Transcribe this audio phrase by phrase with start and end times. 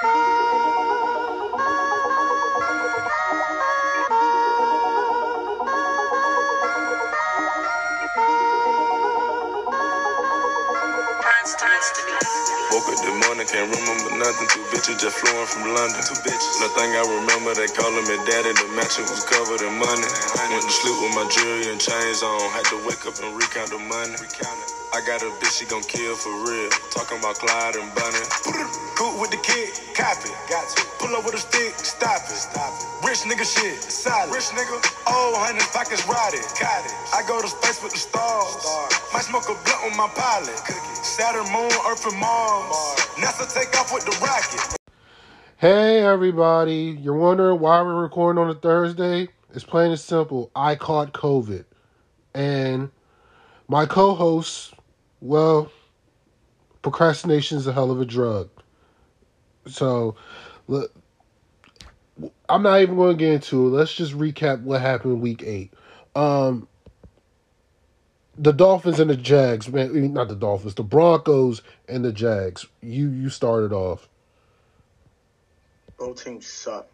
[0.00, 0.10] Woke
[12.88, 14.48] up this morning, can't remember nothing.
[14.54, 15.98] Two bitches just flowing from London.
[16.06, 16.62] Two bitches.
[16.62, 18.54] Nothing I remember, they calling me daddy.
[18.54, 20.08] The mattress was covered in money.
[20.54, 22.40] Went to sleep with my jewelry and chains on.
[22.54, 24.16] Had to wake up and recount the money.
[24.94, 26.70] I got a bitch, she gon' kill for real.
[26.94, 28.26] Talking about Clyde and Bonnie.
[28.98, 30.28] Cool with the kid, copy.
[30.50, 30.82] Got to.
[30.98, 32.34] Pull up with a stick, stop it.
[32.34, 33.06] Stop it.
[33.06, 34.34] Rich nigga shit, solid.
[34.34, 34.74] Rich nigga,
[35.06, 36.42] oh, hundred pockets rotted.
[36.58, 36.90] Cottage.
[37.14, 38.48] I go to space with the stars.
[38.58, 38.98] stars.
[39.14, 40.58] Might smoke a blunt with my pilot.
[41.06, 42.74] Saturn, moon, Earth, and Mars.
[43.22, 44.76] NASA take off with the rocket.
[45.58, 49.28] Hey everybody, you're wondering why we're recording on a Thursday?
[49.54, 50.50] It's plain and simple.
[50.56, 51.66] I caught COVID.
[52.34, 52.90] And
[53.68, 54.74] my co hosts,
[55.20, 55.70] well,
[56.82, 58.50] procrastination is a hell of a drug.
[59.68, 60.16] So,
[60.66, 60.92] look,
[62.48, 63.70] I'm not even going to get into it.
[63.70, 65.72] Let's just recap what happened week eight.
[66.14, 66.68] Um,
[68.36, 72.66] the Dolphins and the Jags, man, not the Dolphins, the Broncos and the Jags.
[72.80, 74.08] You you started off.
[75.98, 76.86] Both teams suck.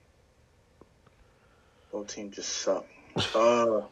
[1.93, 2.87] Both teams just suck.
[3.35, 3.83] Uh,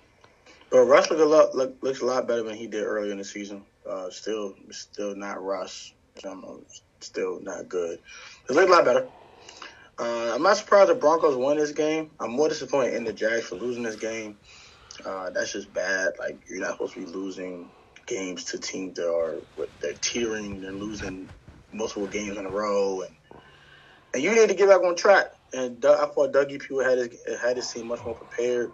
[0.70, 3.18] but Russ look a lot, look, looks a lot better than he did earlier in
[3.18, 3.62] the season.
[3.88, 5.92] Uh, still, still not Russ.
[7.00, 8.00] Still not good.
[8.48, 9.08] He looked a lot better.
[9.98, 12.10] Uh, I'm not surprised the Broncos won this game.
[12.18, 14.38] I'm more disappointed in the Jags for losing this game.
[15.04, 16.14] Uh, that's just bad.
[16.18, 17.70] Like you're not supposed to be losing
[18.06, 19.42] games to teams that are
[19.80, 21.30] they're teetering and losing
[21.72, 23.16] multiple games in a row, and
[24.14, 25.26] and you need to get back on track.
[25.54, 27.08] And Doug, I thought Dougie Pugh had his,
[27.40, 28.72] had his team much more prepared.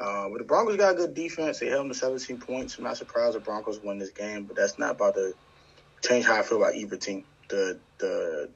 [0.00, 1.58] Uh, but the Broncos got a good defense.
[1.60, 2.78] They held them to 17 points.
[2.78, 5.34] I'm not surprised the Broncos won this game, but that's not about to
[6.04, 7.26] change how I feel about either team.
[7.48, 8.52] The the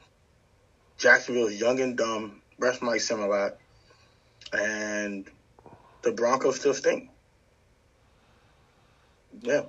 [0.98, 2.40] Jacksonville is young and dumb.
[2.58, 3.54] Rest Mike Similac,
[4.52, 5.28] and
[6.02, 7.10] the Broncos still stink.
[9.40, 9.62] Yeah.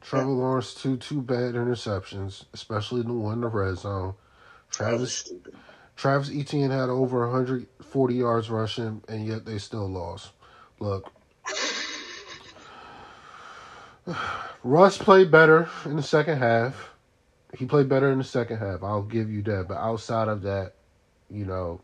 [0.00, 0.36] Trevor yeah.
[0.36, 4.14] Lawrence two two bad interceptions, especially the one in the red zone.
[4.70, 5.30] Travis
[5.96, 10.30] Travis Etienne had over 140 yards rushing, and yet they still lost.
[10.80, 11.12] Look,
[14.64, 16.91] Russ played better in the second half.
[17.56, 18.82] He played better in the second half.
[18.82, 19.66] I'll give you that.
[19.68, 20.72] But outside of that,
[21.30, 21.80] you know,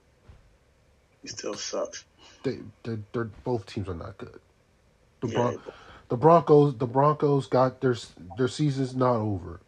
[1.23, 2.05] he still sucks.
[2.43, 4.41] They, they, they're both teams are not good.
[5.21, 5.63] The, yeah, Bron-
[6.09, 7.97] the Broncos, the Broncos got their
[8.37, 9.61] their season's not over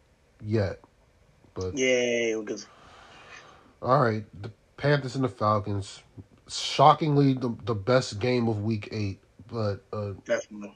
[0.43, 0.79] yet,
[1.53, 2.65] but yeah, because
[3.81, 6.01] all right, the Panthers and the Falcons.
[6.47, 10.75] Shockingly, the the best game of Week Eight, but uh, definitely.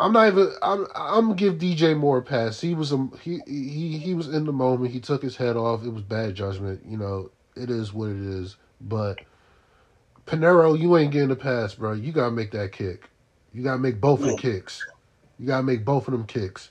[0.00, 0.52] I'm not even.
[0.62, 0.86] I'm.
[0.94, 2.60] I'm give DJ Moore a pass.
[2.60, 4.92] He was a he he he was in the moment.
[4.92, 5.84] He took his head off.
[5.84, 6.82] It was bad judgment.
[6.86, 8.56] You know, it is what it is.
[8.80, 9.20] But
[10.26, 11.92] Pineiro, you ain't getting a pass, bro.
[11.92, 13.08] You gotta make that kick.
[13.52, 14.84] You gotta make both of the kicks.
[15.38, 16.70] You gotta make both of them kicks.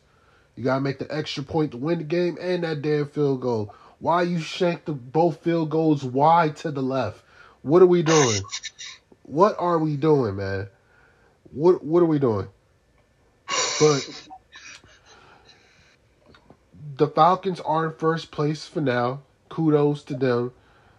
[0.55, 3.73] You gotta make the extra point to win the game and that damn field goal.
[3.99, 7.23] Why you shank the both field goals wide to the left?
[7.61, 8.43] What are we doing?
[9.23, 10.67] What are we doing, man?
[11.51, 12.47] What what are we doing?
[13.79, 14.27] But
[16.97, 19.21] the Falcons are in first place for now.
[19.49, 20.51] Kudos to them.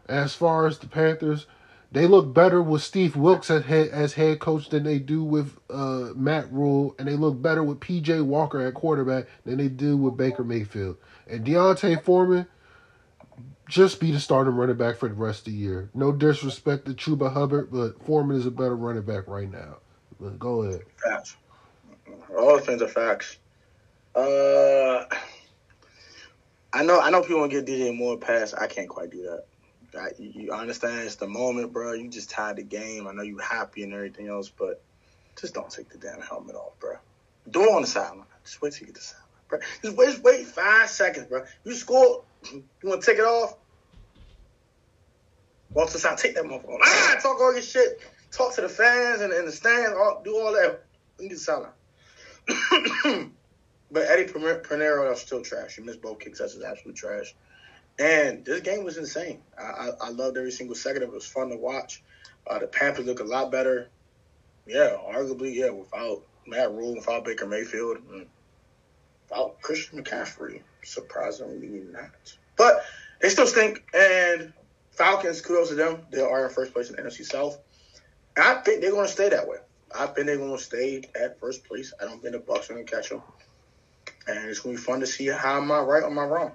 [0.09, 1.47] As far as the Panthers,
[1.91, 5.57] they look better with Steve Wilks as head, as head coach than they do with
[5.71, 9.97] uh, Matt Rhule, and they look better with PJ Walker at quarterback than they do
[9.97, 10.97] with Baker Mayfield.
[11.27, 12.47] And D'Onta Foreman,
[13.69, 15.91] just be the starting running back for the rest of the year.
[15.95, 19.77] No disrespect to Chuba Hubbard, but Foreman is a better running back right now.
[20.21, 20.83] But go ahead.
[21.03, 21.37] Facts.
[22.37, 23.39] All the things are facts.
[24.15, 25.05] Uh,
[26.73, 27.01] I know.
[27.01, 28.53] I know people want to get DJ Moore pass.
[28.53, 29.45] I can't quite do that.
[29.99, 31.93] I, you understand it's the moment, bro.
[31.95, 33.07] You just tied the game.
[33.07, 34.83] I know you happy and everything else, but
[35.41, 36.97] just don't take the damn helmet off, bro.
[37.51, 38.27] Do it on the sideline.
[38.45, 39.59] Just wait till you get the sideline, bro.
[39.83, 41.45] Just wait, just wait five seconds, bro.
[41.65, 42.25] You score.
[42.53, 43.57] You want to take it off?
[45.73, 46.19] Walk to the side.
[46.19, 46.79] Take that motherfucker.
[46.83, 48.01] Ah, talk all your shit.
[48.31, 49.93] Talk to the fans and, and the stands.
[49.97, 50.85] All, do all that.
[51.19, 51.73] You get the sideline.
[53.91, 55.77] but Eddie Pineiro is still trash.
[55.77, 56.39] He missed both kicks.
[56.39, 57.35] That's absolute trash.
[57.99, 59.41] And this game was insane.
[59.59, 61.13] I, I, I loved every single second of it.
[61.13, 62.03] It was fun to watch.
[62.47, 63.89] Uh, the Panthers look a lot better.
[64.67, 67.99] Yeah, arguably, yeah, without Matt Rhule, without Baker Mayfield,
[69.29, 70.63] without Christian McCaffrey.
[70.85, 72.11] Surprisingly not.
[72.57, 72.85] But
[73.21, 73.85] they still stink.
[73.95, 74.53] And
[74.93, 76.03] Falcons, kudos to them.
[76.11, 77.59] They are in first place in the NFC South.
[78.37, 79.59] And I think they're going to stay that way.
[79.95, 81.93] I think they're to stay at first place.
[82.01, 83.23] I don't think the Bucs are to catch them.
[84.27, 86.53] And it's to be fun to see how am I right or am I wrong.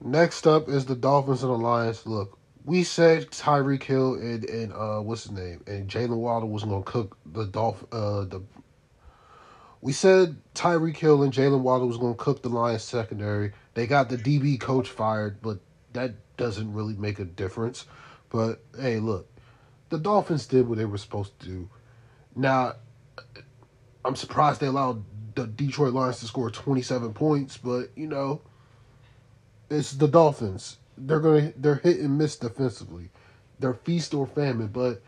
[0.00, 2.06] Next up is the Dolphins and the Lions.
[2.06, 6.64] Look, we said Tyreek Hill and and uh what's his name and Jalen Waddle was
[6.64, 8.42] gonna cook the Dolph uh the.
[9.80, 13.52] We said Tyreek Hill and Jalen Waddle was gonna cook the Lions secondary.
[13.74, 15.58] They got the DB coach fired, but
[15.92, 17.84] that doesn't really make a difference.
[18.30, 19.28] But hey, look,
[19.92, 21.68] the Dolphins did what they were supposed to do.
[22.34, 22.76] Now,
[24.04, 25.04] I'm surprised they allowed
[25.34, 28.40] the Detroit Lions to score 27 points, but you know,
[29.70, 30.78] it's the Dolphins.
[30.96, 33.10] They're gonna they're hit and miss defensively.
[33.60, 35.02] They're feast or famine, but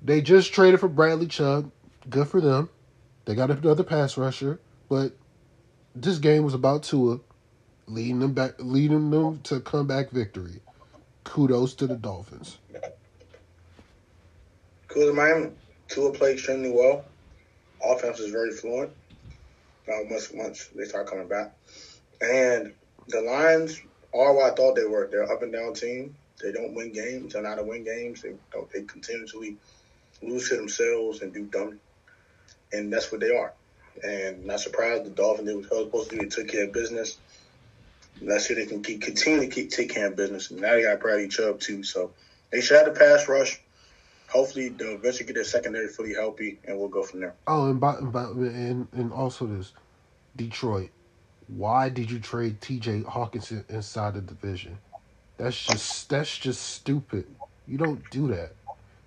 [0.00, 1.70] they just traded for Bradley Chubb.
[2.08, 2.70] Good for them.
[3.26, 5.12] They got another pass rusher, but
[5.94, 7.20] this game was about Tua
[7.86, 10.60] leading them back, leading them to comeback victory.
[11.24, 12.56] Kudos to the Dolphins.
[14.92, 15.50] To Miami.
[15.88, 17.04] Tua played extremely well.
[17.82, 18.90] Offense is very fluent.
[19.88, 21.54] Uh, once once they start coming back,
[22.20, 22.74] and
[23.08, 23.80] the Lions
[24.12, 25.08] are what I thought they were.
[25.10, 26.16] They're up and down team.
[26.42, 27.32] They don't win games.
[27.32, 28.22] They're not to win games.
[28.22, 28.70] They don't.
[28.72, 29.56] They continuously
[30.22, 31.80] lose to themselves and do dumb,
[32.72, 33.52] and that's what they are.
[34.04, 36.22] And not surprised the Dolphins they were supposed to do.
[36.22, 37.16] They took care of business.
[38.20, 40.50] Let's see they can keep continue to keep take care of business.
[40.50, 41.84] And now they got Bradley Chubb too.
[41.84, 42.12] So
[42.52, 43.60] they should have the pass rush.
[44.30, 47.34] Hopefully they'll eventually get their secondary fully healthy and we'll go from there.
[47.48, 49.72] Oh, and by, by, and and also this,
[50.36, 50.90] Detroit.
[51.48, 53.00] Why did you trade T.J.
[53.00, 54.78] Hockenson inside the division?
[55.36, 57.26] That's just that's just stupid.
[57.66, 58.52] You don't do that.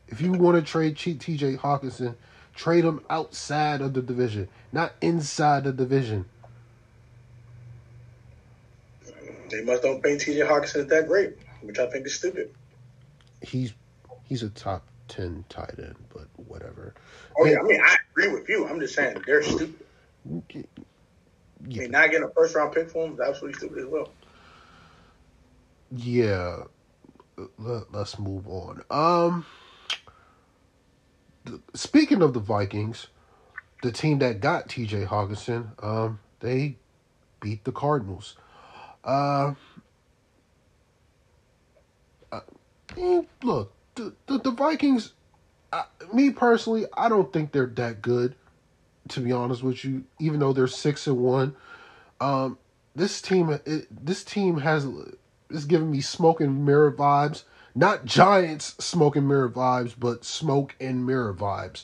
[0.09, 1.55] If you want to trade T.J.
[1.55, 2.15] Hockenson,
[2.53, 6.25] trade him outside of the division, not inside the division.
[9.49, 10.41] They must don't think T.J.
[10.41, 12.53] Hockenson is that great, which I think is stupid.
[13.41, 13.73] He's
[14.25, 16.93] he's a top ten tight end, but whatever.
[17.39, 18.67] Oh yeah, I mean I agree with you.
[18.67, 19.75] I'm just saying they're stupid.
[20.25, 20.63] Yeah.
[21.65, 24.09] I mean, not getting a first round pick for them is absolutely stupid as well.
[25.91, 26.63] Yeah.
[27.57, 28.83] Let, us move on.
[28.89, 29.45] Um
[31.45, 33.07] th- speaking of the Vikings,
[33.83, 36.77] the team that got TJ Hockenson, um, they
[37.41, 38.35] beat the Cardinals.
[39.03, 39.53] Uh,
[42.31, 42.41] uh
[43.43, 45.13] look, the, the, the Vikings,
[45.71, 48.35] uh, me personally, I don't think they're that good.
[49.09, 51.55] To be honest with you, even though they're six and one,
[52.21, 52.57] um,
[52.95, 54.87] this team, it, this team has
[55.49, 57.43] is giving me smoke and mirror vibes.
[57.75, 61.83] Not Giants smoke and mirror vibes, but smoke and mirror vibes.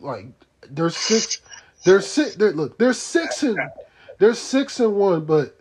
[0.00, 0.26] Like
[0.68, 1.40] they're six,
[1.84, 2.34] they're six.
[2.34, 3.58] They're, look, they're six and
[4.18, 5.58] they're six and one, but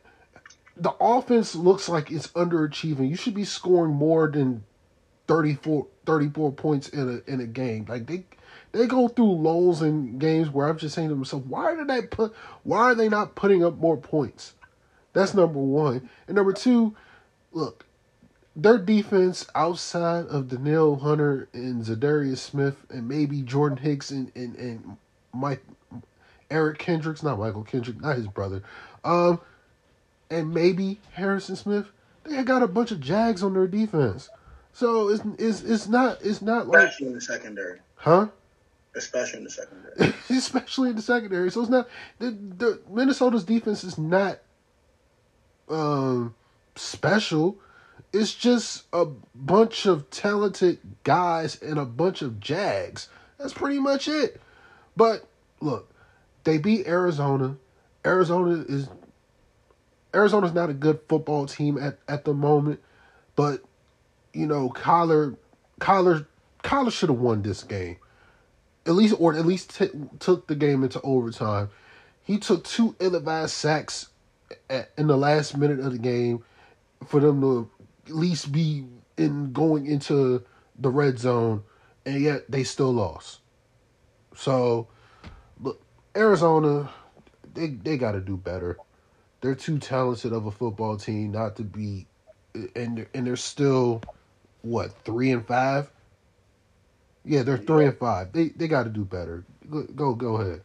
[0.77, 3.09] the offense looks like it's underachieving.
[3.09, 4.63] You should be scoring more than
[5.31, 7.85] 34, 34 points in a in a game.
[7.87, 8.25] Like they
[8.73, 12.01] they go through lulls in games where I'm just saying to myself, why did they
[12.01, 14.55] put why are they not putting up more points?
[15.13, 16.09] That's number one.
[16.27, 16.97] And number two,
[17.53, 17.85] look,
[18.57, 24.57] their defense outside of Danielle Hunter and Za'Darius Smith and maybe Jordan Hicks and, and,
[24.57, 24.97] and
[25.33, 25.63] Mike
[26.49, 28.63] Eric Kendricks, not Michael Kendrick, not his brother.
[29.05, 29.39] Um
[30.29, 31.85] and maybe Harrison Smith,
[32.25, 34.29] they got a bunch of jags on their defense.
[34.73, 37.79] So it's it's it's not it's not like especially in the secondary.
[37.95, 38.27] Huh?
[38.95, 40.13] Especially in the secondary.
[40.29, 41.51] especially in the secondary.
[41.51, 41.87] So it's not
[42.19, 44.39] the, the Minnesota's defense is not
[45.69, 46.35] um
[46.75, 47.57] special.
[48.13, 53.07] It's just a bunch of talented guys and a bunch of jags.
[53.37, 54.41] That's pretty much it.
[54.97, 55.25] But
[55.61, 55.89] look,
[56.43, 57.55] they beat Arizona.
[58.05, 58.89] Arizona is
[60.13, 62.81] Arizona's not a good football team at, at the moment,
[63.35, 63.63] but
[64.33, 65.37] you know, Kyler,
[65.79, 66.25] Kyler,
[66.63, 67.97] Kyler should have won this game,
[68.85, 71.69] at least, or at least t- took the game into overtime.
[72.23, 74.09] He took two ill-advised sacks
[74.69, 76.43] at, in the last minute of the game
[77.07, 77.69] for them to
[78.07, 78.85] at least be
[79.17, 80.43] in going into
[80.79, 81.63] the red zone,
[82.05, 83.39] and yet they still lost.
[84.35, 84.87] So,
[85.59, 85.81] look,
[86.15, 86.89] Arizona,
[87.53, 88.77] they they got to do better.
[89.41, 92.07] They're too talented of a football team not to be,
[92.75, 94.01] and and they're still
[94.61, 95.89] what three and five.
[97.23, 98.31] Yeah, they're three and five.
[98.33, 99.45] They they got to do better.
[99.95, 100.61] Go go ahead.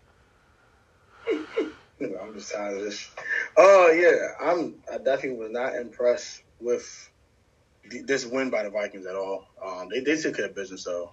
[2.01, 3.11] I'm just tired of this.
[3.57, 4.77] Oh yeah, I'm.
[4.93, 7.11] I definitely was not impressed with
[8.05, 9.47] this win by the Vikings at all.
[9.65, 11.11] Um, they they took care of business though.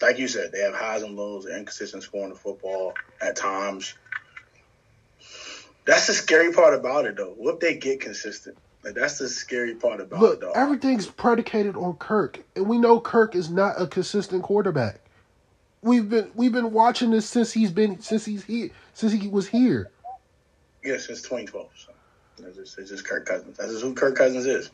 [0.00, 3.94] Like you said, they have highs and lows, inconsistent scoring the football at times.
[5.86, 7.34] That's the scary part about it, though.
[7.36, 8.56] What if they get consistent?
[8.84, 10.52] Like that's the scary part about Look, it, though.
[10.52, 15.00] everything's predicated on Kirk, and we know Kirk is not a consistent quarterback.
[15.82, 19.48] We've been we've been watching this since he's been since he's here since he was
[19.48, 19.90] here.
[20.84, 21.68] Yeah, since 2012.
[21.76, 21.92] So.
[22.38, 23.56] It's just, it's just Kirk Cousins.
[23.56, 24.70] That's just who Kirk Cousins is.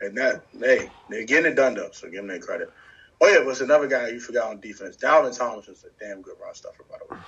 [0.00, 2.72] And that, hey, they're getting it done though, so give them their credit.
[3.20, 4.96] Oh yeah, but it's another guy you forgot on defense.
[4.96, 7.20] Dalvin Thomas is a damn good run stuffer, by the way.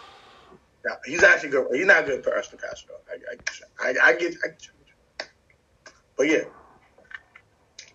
[0.86, 1.66] Yeah, he's actually good.
[1.72, 3.12] He's not good for Rusty passer though.
[3.12, 4.68] I, I, I, I get, I get.
[6.22, 6.44] But yeah,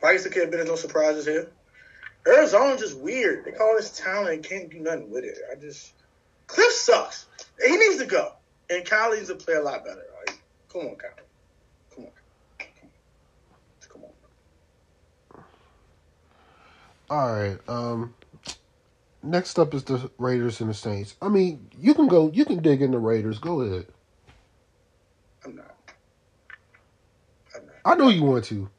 [0.02, 1.50] Vikings could have been no surprises here.
[2.28, 3.46] Arizona's just weird.
[3.46, 5.38] They call this talent and can't do nothing with it.
[5.50, 5.94] I just
[6.48, 7.28] Kliff sucks.
[7.66, 8.34] He needs to go.
[8.70, 10.04] And Kyle needs to play a lot better.
[10.28, 11.10] Like, come on, Kyle.
[11.96, 12.12] Come on.
[13.88, 14.02] Come
[15.40, 15.44] on.
[17.10, 17.58] All right.
[17.70, 18.14] Um.
[19.24, 21.16] Next up is the Raiders and the Saints.
[21.22, 22.30] I mean, you can go.
[22.30, 23.40] You can dig in the Raiders.
[23.40, 23.86] Go ahead.
[25.46, 25.76] I'm not.
[27.56, 27.76] I'm not.
[27.88, 28.70] I know you want to.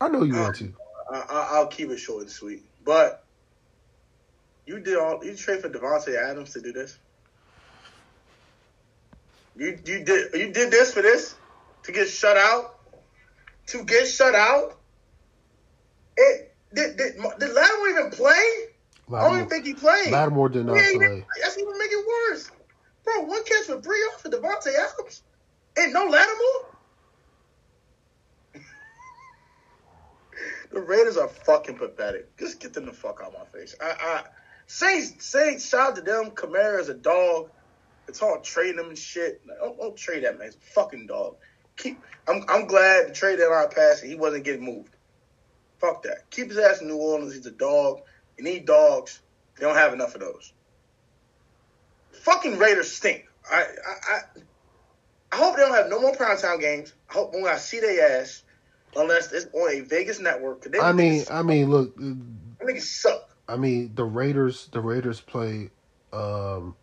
[0.00, 0.74] I know you want to.
[1.12, 2.64] I, I, I'll keep it short and sweet.
[2.84, 3.24] But
[4.66, 6.98] you did all you trade for Davante Adams to do this.
[9.54, 11.36] You you did you did this for this
[11.84, 12.74] to get shut out
[13.68, 14.80] to get shut out.
[16.16, 18.44] It did did, did Lattimore even play?
[19.14, 20.12] I don't even think he played.
[20.12, 21.26] Lattimore did not Yeah, play.
[21.42, 22.50] That's even make it worse,
[23.04, 23.22] bro.
[23.22, 25.22] One catch for three off for Davante Adams
[25.76, 26.75] and no Lattimore.
[30.70, 32.36] The Raiders are fucking pathetic.
[32.36, 33.74] Just get them the fuck out of my face.
[33.80, 34.24] I, I
[34.66, 36.32] Saints, Saints, shout out to them.
[36.32, 37.50] Kamara's a dog.
[38.08, 39.40] It's all trading him and shit.
[39.46, 40.48] Like, Don't, don't trade that man.
[40.48, 41.36] He's a fucking dog.
[41.76, 42.00] Keep.
[42.28, 44.96] I'm, I'm glad the trade deadline passed and he wasn't getting moved.
[45.78, 46.28] Fuck that.
[46.30, 47.34] Keep his ass in New Orleans.
[47.34, 48.00] He's a dog.
[48.38, 49.20] You need dogs.
[49.56, 50.52] They don't have enough of those.
[52.12, 53.26] Fucking Raiders stink.
[53.50, 54.20] I, I, I,
[55.32, 56.92] I hope they don't have no more primetime games.
[57.08, 58.42] I hope when I see their ass,
[58.96, 60.66] unless it's on a Vegas network.
[60.80, 61.96] I mean, I mean, look.
[61.98, 63.30] niggas suck.
[63.48, 64.68] I mean, the Raiders.
[64.72, 65.70] The Raiders play.
[66.12, 66.74] Um,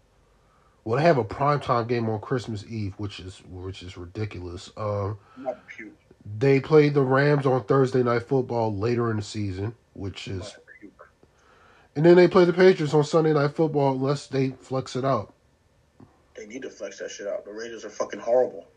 [0.83, 4.69] well, they have a primetime game on Christmas Eve, which is which is ridiculous.
[4.77, 5.17] Um,
[6.39, 10.57] they play the Rams on Thursday Night Football later in the season, which is,
[11.95, 15.33] and then they play the Patriots on Sunday Night Football unless they flex it out.
[16.35, 17.45] They need to flex that shit out.
[17.45, 18.67] The Raiders are fucking horrible.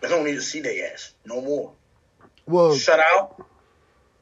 [0.00, 1.72] They don't need to see their ass no more.
[2.46, 3.44] Well, Shut out.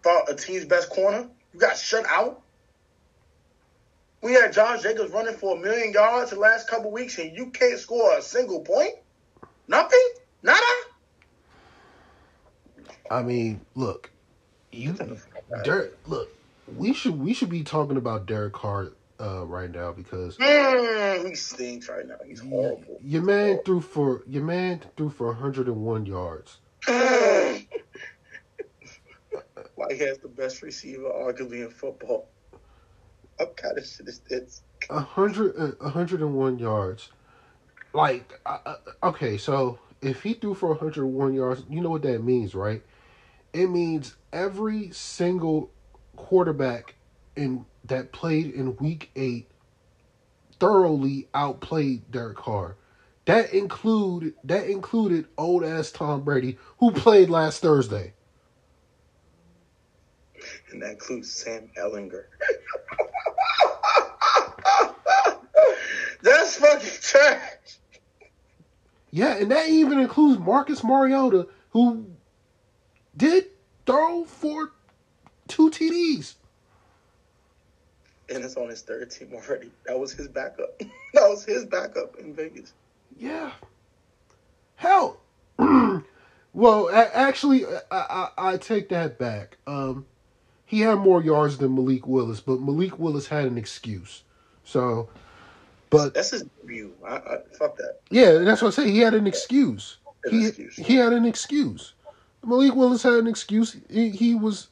[0.02, 1.29] Thought a team's best corner.
[1.52, 2.43] You got shut out.
[4.23, 7.50] We had Josh Jacobs running for a million yards the last couple weeks, and you
[7.50, 8.95] can't score a single point.
[9.67, 10.09] Nothing.
[10.43, 10.61] Nada.
[13.11, 14.11] I mean, look,
[14.71, 14.97] you,
[15.64, 16.29] Derek, look,
[16.67, 21.35] we should we should be talking about Derek Carr uh, right now because Mm, he
[21.35, 22.17] stinks right now.
[22.26, 22.99] He's horrible.
[23.02, 26.59] your man threw for your man threw for 101 yards.
[26.87, 27.67] Why
[29.91, 32.29] he has the best receiver arguably in football.
[33.37, 34.62] What kind of shit is this?
[34.91, 37.11] A hundred, uh, a hundred and one yards.
[37.93, 42.55] Like, uh, okay, so if he threw for 101 yards, you know what that means,
[42.55, 42.83] right?
[43.53, 45.71] It means every single
[46.17, 46.95] quarterback
[47.37, 49.49] in that played in Week Eight
[50.59, 52.77] thoroughly outplayed Derek Carr.
[53.27, 58.15] That include that included old ass Tom Brady, who played last Thursday.
[60.73, 62.25] And that includes Sam Ehlinger.
[66.23, 67.50] That's fucking trash.
[69.11, 72.07] Yeah, and that even includes Marcus Mariota, who
[73.17, 73.47] did
[73.85, 74.73] throw for
[75.49, 76.35] two TDs.
[78.31, 79.71] And it's on his third team already.
[79.87, 80.79] That was his backup.
[80.79, 82.73] that was his backup in Vegas.
[83.19, 83.50] Yeah.
[84.76, 85.19] Hell.
[85.59, 89.59] well, a- actually, I, I I take that back.
[89.67, 90.07] Um,
[90.73, 94.23] he had more yards than Malik Willis, but Malik Willis had an excuse.
[94.64, 95.11] So,
[95.91, 96.95] but That's his view.
[97.07, 98.00] I, I, fuck that.
[98.11, 98.91] yeah, that's what I say.
[98.91, 99.99] He had an excuse.
[100.25, 100.76] An He excuse.
[100.76, 101.93] he had an excuse.
[102.43, 103.76] Malik Willis had an excuse.
[103.91, 104.69] He, he was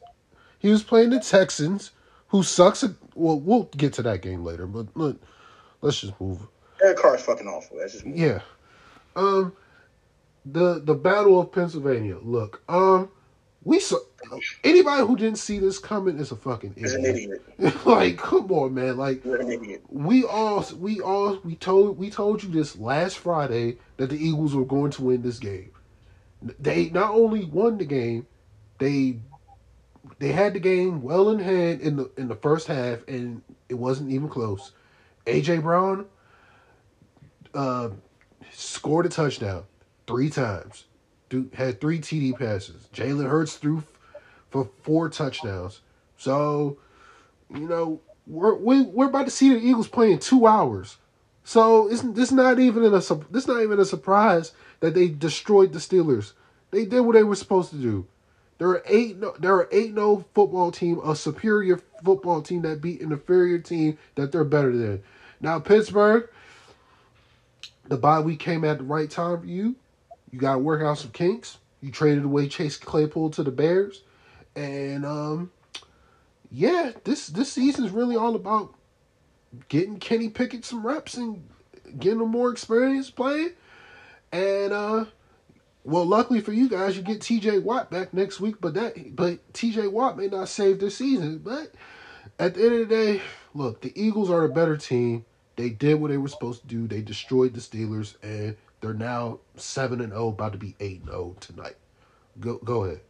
[0.59, 1.91] he was playing the Texans,
[2.29, 2.83] who sucks.
[2.83, 5.21] At, well, we'll get to that game later, but look,
[5.83, 6.41] let's just move.
[6.81, 7.77] Derek Carr's fucking awful.
[7.77, 8.41] That's just Yeah.
[9.17, 9.53] Um
[10.47, 12.17] the the Battle of Pennsylvania.
[12.23, 13.11] Look, um
[13.63, 13.99] we saw
[14.65, 17.43] anybody who didn't see this coming is a fucking He's an idiot.
[17.59, 17.87] idiot.
[17.87, 18.97] like, come on, man.
[18.97, 19.83] Like idiot.
[19.89, 24.55] we all we all we told we told you this last Friday that the Eagles
[24.55, 25.71] were going to win this game.
[26.59, 28.27] They not only won the game,
[28.79, 29.19] they
[30.19, 33.75] they had the game well in hand in the in the first half, and it
[33.75, 34.73] wasn't even close.
[35.27, 36.07] AJ Brown
[37.53, 37.91] uh,
[38.53, 39.65] scored a touchdown
[40.07, 40.85] three times.
[41.55, 42.89] Had three TD passes.
[42.93, 43.85] Jalen Hurts threw
[44.51, 45.81] for four touchdowns.
[46.17, 46.79] So,
[47.55, 50.99] you know, we're we, we're about to see the Eagles play in two hours.
[51.45, 55.79] So it's this not even a this not even a surprise that they destroyed the
[55.79, 56.33] Steelers.
[56.71, 58.07] They did what they were supposed to do.
[58.59, 59.19] There are eight.
[59.19, 63.59] No, there are eight no football team, a superior football team that beat an inferior
[63.59, 65.03] team that they're better than.
[65.41, 66.29] Now Pittsburgh,
[67.89, 69.77] the bye week came at the right time for you.
[70.31, 71.59] You got to work out some kinks.
[71.81, 74.03] You traded away Chase Claypool to the Bears,
[74.55, 75.51] and um,
[76.51, 78.75] yeah, this this season is really all about
[79.69, 81.49] getting Kenny Pickett some reps and
[81.99, 83.53] getting him more experience playing.
[84.33, 85.05] And uh,
[85.85, 87.61] well, luckily for you guys, you get T.J.
[87.61, 88.57] Watt back next week.
[88.61, 89.89] But that but T.J.
[89.89, 91.39] Watt may not save the season.
[91.39, 91.73] But
[92.39, 93.23] at the end of the day,
[93.55, 95.25] look, the Eagles are a better team.
[95.57, 96.87] They did what they were supposed to do.
[96.87, 101.11] They destroyed the Steelers, and they're now seven and zero, about to be eight and
[101.11, 101.77] zero tonight.
[102.39, 103.01] Go go ahead.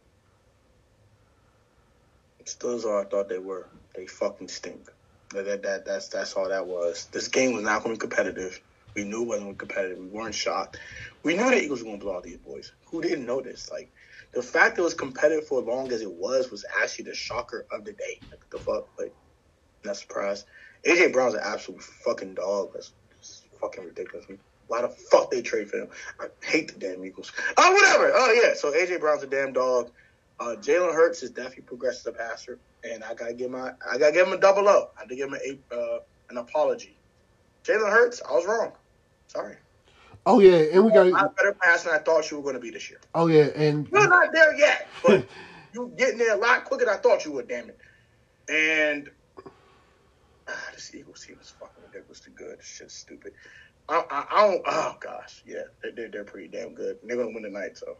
[2.45, 3.67] Steelers are I thought they were.
[3.95, 4.89] They fucking stink.
[5.29, 7.07] That, that, that that's that's all that was.
[7.11, 8.59] This game was not going to be competitive.
[8.95, 9.99] We knew it wasn't competitive.
[9.99, 10.77] We weren't shocked.
[11.23, 12.73] We knew the Eagles were going to blow out these boys.
[12.87, 13.71] Who didn't know this?
[13.71, 13.89] Like
[14.33, 17.15] the fact that it was competitive for as long as it was was actually the
[17.15, 18.19] shocker of the day.
[18.29, 19.13] Like the fuck, like
[19.85, 20.45] not surprised.
[20.85, 22.71] AJ Brown's an absolute fucking dog.
[22.73, 24.25] That's, that's fucking ridiculous.
[24.71, 25.89] Why the fuck they trade for him?
[26.17, 27.33] I hate the damn Eagles.
[27.57, 28.09] Oh, whatever.
[28.15, 28.53] Oh, yeah.
[28.53, 29.91] So AJ Brown's a damn dog.
[30.39, 33.97] Uh, Jalen Hurts is definitely progressed as a passer, and I gotta give my I
[33.97, 34.93] gotta give him a double up.
[34.97, 35.99] I had to give him a, uh,
[36.29, 36.97] an apology.
[37.65, 38.71] Jalen Hurts, I was wrong.
[39.27, 39.57] Sorry.
[40.25, 42.61] Oh yeah, and we got a better pass than I thought you were going to
[42.61, 43.01] be this year.
[43.13, 45.27] Oh yeah, and you're not there yet, but
[45.73, 47.49] you're getting there a lot quicker than I thought you would.
[47.49, 47.77] Damn it!
[48.47, 49.09] And
[50.47, 52.53] ah, this Eagles team is fucking ridiculously good.
[52.53, 53.33] It's just stupid.
[53.89, 54.61] I, I, I don't.
[54.65, 55.63] Oh gosh, yeah,
[55.95, 56.97] they're they're pretty damn good.
[57.03, 57.97] They're gonna win tonight, so.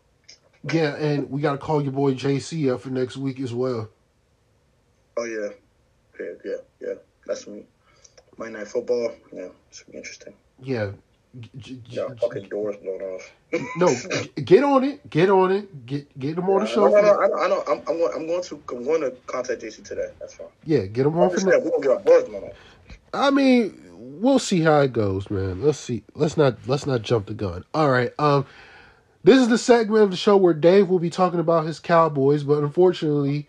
[0.71, 3.89] Yeah, and we got to call your boy JC up for next week as well.
[5.17, 5.49] Oh yeah,
[6.19, 6.93] yeah, yeah, yeah.
[7.25, 7.63] That's me.
[8.37, 9.11] Monday Night Football.
[9.33, 10.33] Yeah, it's interesting.
[10.61, 10.91] Yeah.
[11.53, 13.31] yeah, fucking doors blown off.
[13.77, 13.93] no,
[14.43, 15.09] get on it.
[15.09, 15.85] Get on it.
[15.85, 16.87] Get get them on the show.
[16.87, 17.37] No, no, no, I know.
[17.37, 17.63] I know.
[17.67, 18.63] I'm, I'm, going, I'm going to.
[18.69, 20.09] I'm going to contact JC today.
[20.19, 20.47] That's fine.
[20.65, 21.29] Yeah, get them on.
[21.31, 22.55] For we're gonna get our doors blown off.
[23.13, 25.61] I mean, we'll see how it goes, man.
[25.61, 26.03] Let's see.
[26.15, 27.63] Let's not let's not jump the gun.
[27.73, 28.11] All right.
[28.17, 28.45] Um,
[29.23, 32.43] this is the segment of the show where Dave will be talking about his Cowboys,
[32.43, 33.47] but unfortunately,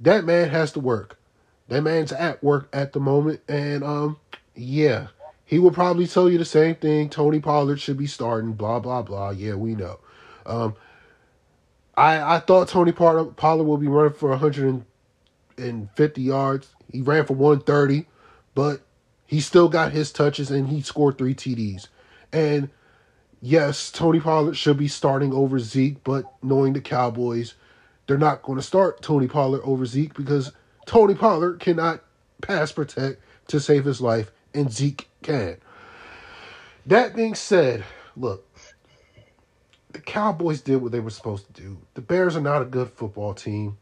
[0.00, 1.18] that man has to work.
[1.68, 4.18] That man's at work at the moment, and um,
[4.54, 5.08] yeah,
[5.44, 7.10] he will probably tell you the same thing.
[7.10, 8.52] Tony Pollard should be starting.
[8.52, 9.30] Blah blah blah.
[9.30, 9.98] Yeah, we know.
[10.44, 10.76] Um,
[11.96, 16.68] I I thought Tony Pollard, will be running for 150 yards.
[16.92, 18.06] He ran for 130,
[18.54, 18.85] but
[19.26, 21.88] he still got his touches and he scored three TDs.
[22.32, 22.70] And
[23.40, 27.54] yes, Tony Pollard should be starting over Zeke, but knowing the Cowboys,
[28.06, 30.52] they're not going to start Tony Pollard over Zeke because
[30.86, 32.02] Tony Pollard cannot
[32.40, 35.56] pass protect to save his life, and Zeke can.
[36.84, 37.84] That being said,
[38.16, 38.46] look,
[39.92, 41.78] the Cowboys did what they were supposed to do.
[41.94, 43.78] The Bears are not a good football team.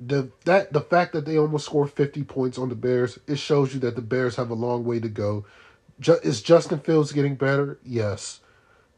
[0.00, 3.74] The that the fact that they almost scored 50 points on the Bears, it shows
[3.74, 5.44] you that the Bears have a long way to go.
[6.22, 7.78] Is Justin Fields getting better?
[7.84, 8.40] Yes.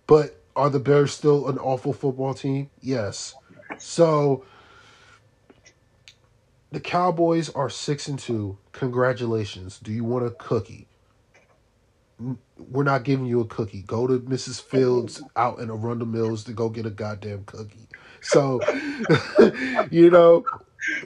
[0.06, 2.70] But are the Bears still an awful football team?
[2.80, 3.34] Yes.
[3.78, 4.44] So
[6.70, 8.58] the Cowboys are six and two.
[8.72, 9.78] Congratulations.
[9.78, 10.88] Do you want a cookie?
[12.58, 13.82] We're not giving you a cookie.
[13.82, 14.62] Go to Mrs.
[14.62, 17.88] Fields out in Arundel Mills to go get a goddamn cookie.
[18.22, 18.60] So,
[19.90, 20.44] you know,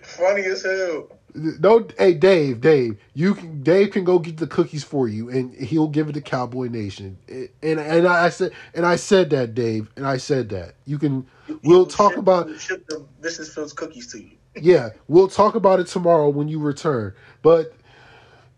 [0.03, 1.09] funny as hell.
[1.35, 5.55] No, hey Dave, Dave, you can Dave can go get the cookies for you, and
[5.55, 7.19] he'll give it to Cowboy Nation.
[7.63, 11.27] And and I said and I said that, Dave, and I said that you can.
[11.63, 13.55] We'll talk ship, about ship the Mrs.
[13.55, 14.31] Fields cookies to you.
[14.61, 17.15] yeah, we'll talk about it tomorrow when you return.
[17.43, 17.73] But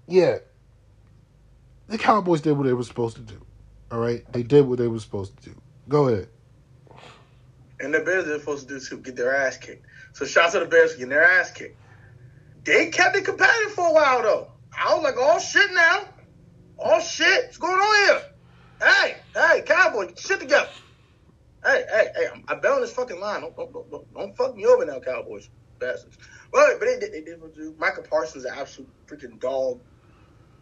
[0.06, 0.38] yeah,
[1.88, 3.40] the Cowboys did what they were supposed to do.
[3.90, 5.60] All right, they did what they were supposed to do.
[5.88, 6.28] Go ahead.
[7.82, 9.84] And the Bears are supposed to do too, get their ass kicked.
[10.12, 11.76] So shout to the Bears for getting their ass kicked.
[12.64, 14.52] They kept it competitive for a while though.
[14.78, 16.04] I was like, oh shit now.
[16.78, 18.22] Oh shit, what's going on here?
[18.80, 20.68] Hey, hey, Cowboy, get shit together.
[21.64, 23.40] Hey, hey, hey, I'm, I bet on this fucking line.
[23.40, 25.48] Don't, don't, don't, don't fuck me over now, Cowboys.
[25.78, 26.18] Bastards.
[26.52, 27.74] Well, but they, they, they did what do.
[27.78, 29.80] Micah Parsons is an absolute freaking dog,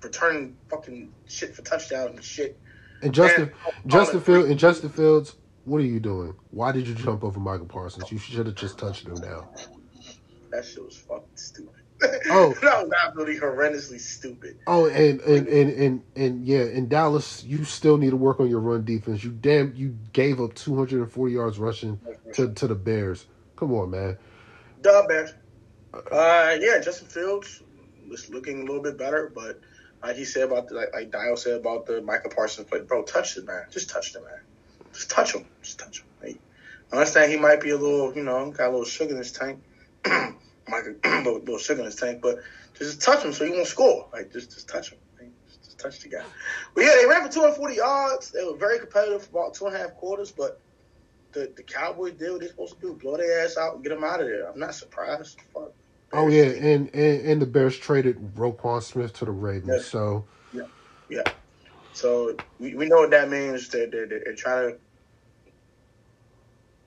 [0.03, 2.59] returning fucking shit for touchdowns and shit.
[3.03, 6.35] And Justin, Man, Justin Fields, and Justin Fields, what are you doing?
[6.51, 8.11] Why did you jump over Micah Parsons?
[8.11, 9.51] You should have just touched him now.
[10.51, 11.75] That shit was fucking stupid.
[12.31, 14.59] Oh, that was absolutely horrendously stupid.
[14.67, 18.49] Oh, and and, and and and yeah, in Dallas, you still need to work on
[18.49, 19.23] your run defense.
[19.23, 22.01] You damn, you gave up 240 yards rushing
[22.35, 23.27] to to the Bears.
[23.57, 24.17] Come on, man.
[24.81, 25.35] Duh, Bears.
[25.93, 27.63] Uh, yeah, Justin Fields
[28.09, 29.61] was looking a little bit better, but
[30.03, 33.03] like he said about the, like, like Dial said about the Micah Parsons play, bro,
[33.03, 34.41] touch the man, just touch the man,
[34.93, 36.07] just touch him, just touch him.
[36.23, 36.39] Like,
[36.93, 39.33] I understand he might be a little, you know, got a little sugar in his
[39.33, 39.63] tank.
[40.07, 42.39] might be a little sugar in his tank, but
[42.75, 44.09] just touch him so he won't score.
[44.13, 44.99] Like just just touch him.
[45.47, 46.25] Just, just touch the guy.
[46.75, 48.31] But yeah, they ran for 240 yards.
[48.31, 50.61] They were very competitive for about two and a half quarters, but
[51.33, 53.91] the, the Cowboys did what they're supposed to do: blow their ass out and get
[53.91, 54.51] them out of there.
[54.51, 55.39] I'm not surprised.
[55.53, 55.73] Fuck.
[56.13, 59.69] Oh yeah, and, and and the Bears traded Roquan Smith to the Ravens.
[59.69, 59.79] Yeah.
[59.83, 60.63] So Yeah,
[61.09, 61.33] yeah.
[61.93, 63.69] So we, we know what that means.
[63.69, 64.79] They're, they're, they're trying to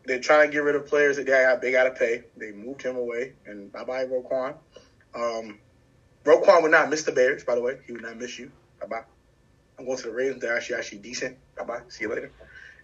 [0.05, 2.23] they're trying to get rid of players that they got they got to pay.
[2.37, 4.55] They moved him away, and bye bye Roquan.
[5.15, 5.59] Um,
[6.25, 7.77] Roquan would not miss the Bears, by the way.
[7.85, 8.51] He would not miss you.
[8.81, 9.03] Bye bye.
[9.79, 10.41] I'm going to the Ravens.
[10.41, 11.37] They're actually actually decent.
[11.57, 11.81] Bye bye.
[11.89, 12.31] See you later.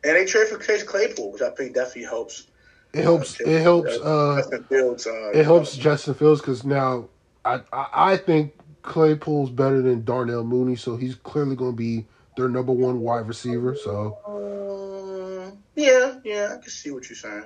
[0.03, 2.47] And they trade for Chase Claypool, which I think definitely helps.
[2.93, 3.39] it helps.
[3.41, 3.97] It helps.
[3.97, 5.07] Uh, Justin Fields.
[5.07, 7.09] Uh, it helps Justin Fields because now
[7.43, 8.53] I, I I think
[8.89, 13.27] Claypool's better than Darnell Mooney, so he's clearly going to be their number one wide
[13.27, 13.75] receiver.
[13.75, 17.45] So Um, yeah, yeah, I can see what you're saying.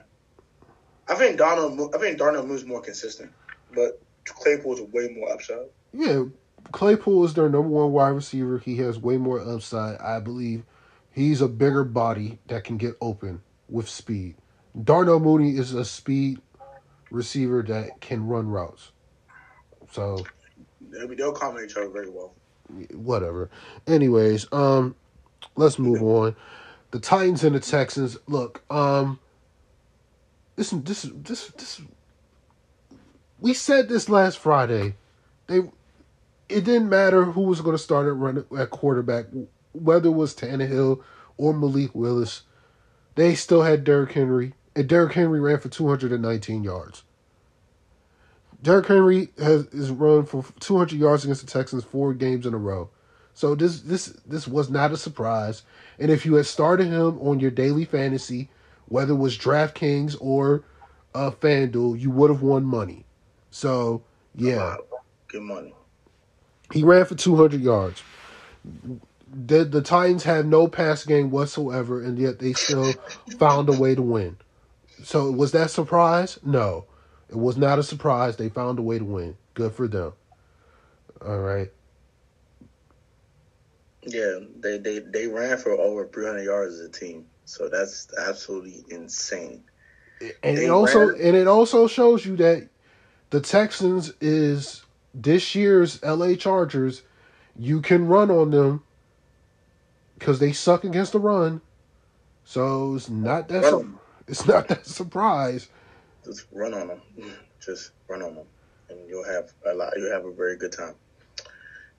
[1.08, 3.32] I think Darnell, I think Darnell Mooney's more consistent,
[3.76, 5.68] but Claypool's way more upside.
[5.92, 6.24] yeah,
[6.72, 8.58] Claypool is their number one wide receiver.
[8.58, 10.00] He has way more upside.
[10.00, 10.64] I believe
[11.12, 14.36] he's a bigger body that can get open with speed.
[14.82, 16.40] Darnell Mooney is a speed
[17.12, 18.92] receiver that can run routes.
[19.92, 20.26] So
[20.92, 22.34] They'll, complement each other very well.
[22.94, 23.50] whatever.
[23.88, 24.96] Anyways, um,
[25.56, 26.36] let's move on.
[26.92, 28.18] The Titans and the Texans.
[28.28, 29.20] Look, um,
[30.56, 31.82] this this is this this.
[33.40, 34.96] We said this last Friday.
[35.48, 35.60] They,
[36.50, 39.26] it didn't matter who was going to start at run at quarterback,
[39.74, 41.02] whether it was Tannehill
[41.38, 42.44] or Malik Willis.
[43.16, 47.04] They still had Derrick Henry, and Derrick Henry ran for two hundred and nineteen yards.
[48.64, 52.58] Derrick Henry has is run for 200 yards against the Texans four games in a
[52.58, 52.90] row.
[53.36, 55.64] So this this this was not a surprise.
[56.00, 58.50] And if you had started him on your daily fantasy,
[58.88, 60.64] whether it was DraftKings or
[61.14, 63.06] uh, FanDuel, you would have won money.
[63.52, 64.02] So
[64.36, 64.78] yeah,
[65.28, 65.74] Good money.
[66.72, 68.02] he ran for 200 yards.
[68.66, 72.94] The the Titans had no pass game whatsoever, and yet they still
[73.40, 74.38] found a way to win.
[75.04, 76.40] So was that surprise?
[76.44, 76.86] No,
[77.34, 78.38] it was not a surprise.
[78.38, 79.38] They found a way to win.
[79.56, 80.14] Good for them.
[81.26, 81.72] All right.
[84.06, 87.28] Yeah, they, they, they ran for over 300 yards as a team.
[87.46, 89.66] So that's absolutely insane.
[90.44, 92.70] and They it also ran- and it also shows you that
[93.32, 97.04] the Texans is this year's LA Chargers.
[97.58, 98.84] You can run on them
[100.20, 101.62] because they suck against the run.
[102.46, 103.88] So it's not that su-
[104.28, 105.70] it's not that surprise.
[106.26, 107.02] Just run on them.
[107.64, 108.48] Just run on them.
[108.90, 109.94] And you'll have a lot.
[109.98, 110.96] You'll have a very good time.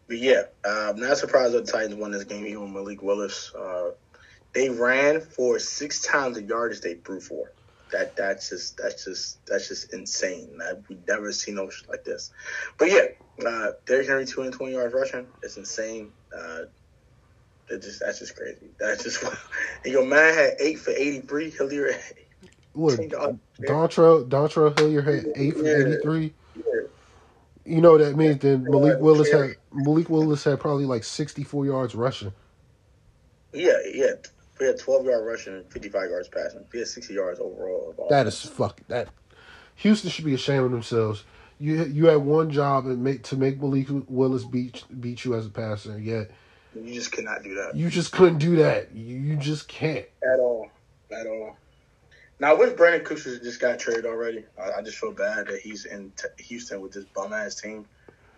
[0.06, 3.52] But yeah, I'm not surprised that the Titans won this game, even Malik Willis.
[3.54, 3.90] Uh,
[4.52, 7.52] they ran for six times the yardage they threw for.
[7.90, 10.58] That that's just that's just that's just insane.
[10.62, 12.32] I, we've never seen no shit like this.
[12.78, 15.26] But yeah, uh, Derrick Henry 220 yards rushing.
[15.42, 16.12] It's insane.
[16.36, 16.62] Uh,
[17.68, 18.70] it just that's just crazy.
[18.78, 19.22] That's just
[19.84, 21.50] and your man had eight for 83.
[21.50, 21.96] Hilliard
[22.74, 22.98] What.
[22.98, 26.34] Dontrell Dontrell Hilliard had eight for eighty three.
[27.64, 31.44] You know what that means then Malik Willis had Malik Willis had probably like sixty
[31.44, 32.32] four yards rushing.
[33.52, 34.12] Yeah, yeah.
[34.60, 36.64] We had 12 yard rushing and 55 yards passing.
[36.72, 37.94] We had 60 yards overall.
[37.98, 39.08] of That fuck that.
[39.76, 41.24] Houston should be ashamed of themselves.
[41.58, 45.46] You you had one job and make to make Malik Willis beat beat you as
[45.46, 45.98] a passer.
[45.98, 46.30] Yet
[46.74, 48.94] You just cannot do that you just couldn't do that.
[48.94, 50.06] You, you just can't.
[50.22, 50.68] at all.
[51.10, 51.56] At all.
[52.44, 54.44] Now, I wish Brandin Cooks just got traded already.
[54.62, 57.86] I, I just feel bad that he's in t- Houston with this bum ass team.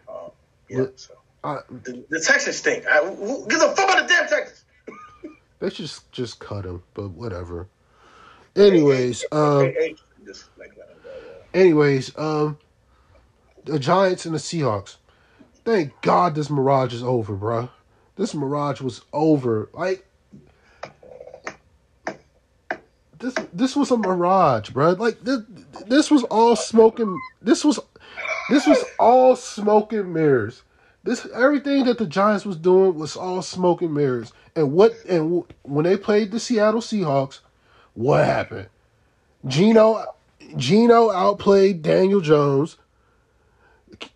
[0.08, 0.28] Uh,
[0.68, 1.14] yeah, Look- so.
[1.42, 2.86] I, The, the Texans stink.
[2.86, 4.64] I, who, gives a fuck about the damn Texans?
[5.58, 6.84] they should just just cut him.
[6.94, 7.66] But whatever.
[8.54, 10.96] Anyways, um, Hey, hey, just like let him
[11.52, 12.58] anyways, um,
[13.64, 14.98] the Giants and the Seahawks.
[15.64, 17.70] Thank God this mirage is over, bro.
[18.14, 19.68] This mirage was over.
[19.72, 20.06] Like
[23.18, 24.92] this, this was a mirage, bro.
[24.92, 25.40] Like this,
[25.86, 27.16] this was all smoking.
[27.42, 27.80] This was,
[28.50, 30.62] this was all smoking mirrors.
[31.04, 34.32] This everything that the Giants was doing was all smoking mirrors.
[34.56, 37.40] And what and when they played the Seattle Seahawks,
[37.94, 38.68] what happened?
[39.46, 40.04] Geno,
[40.56, 42.76] Geno outplayed Daniel Jones.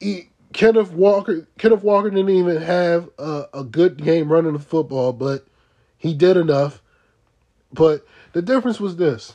[0.00, 5.12] He- Kenneth Walker, Kenneth Walker didn't even have a, a good game running the football,
[5.12, 5.46] but
[5.96, 6.82] he did enough.
[7.72, 9.35] But the difference was this: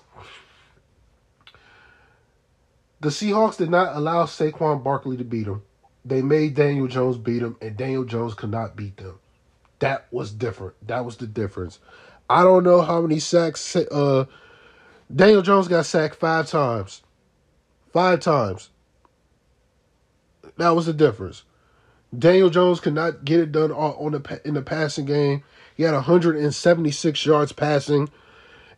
[2.99, 5.63] the Seahawks did not allow Saquon Barkley to beat them.
[6.03, 9.19] They made Daniel Jones beat him, and Daniel Jones could not beat them.
[9.79, 10.75] That was different.
[10.87, 11.79] That was the difference.
[12.29, 14.25] I don't know how many sacks uh,
[15.13, 17.01] Daniel Jones got sacked five times.
[17.91, 18.69] Five times.
[20.57, 21.43] That was the difference.
[22.17, 25.43] Daniel Jones could not get it done on the in the passing game.
[25.75, 28.09] He had 176 yards passing,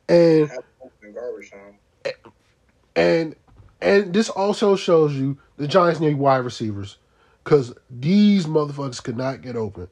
[0.10, 0.52] and
[2.96, 3.36] and
[3.82, 6.98] and this also shows you the Giants need wide receivers
[7.44, 9.88] because these motherfuckers could not get open.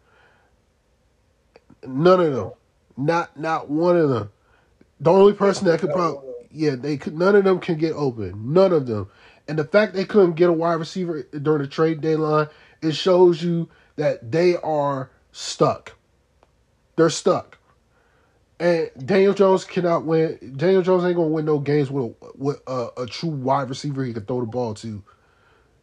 [1.86, 2.52] None of them,
[2.98, 4.32] not not one of them.
[5.00, 8.54] The only person that could probably yeah they could none of them can get open.
[8.54, 9.10] None of them.
[9.48, 12.48] And the fact they couldn't get a wide receiver during the trade deadline,
[12.82, 15.94] it shows you that they are stuck.
[16.96, 17.60] They're stuck.
[18.60, 20.54] And Daniel Jones cannot win.
[20.56, 24.04] Daniel Jones ain't gonna win no games with a, with a, a true wide receiver
[24.04, 25.04] he can throw the ball to.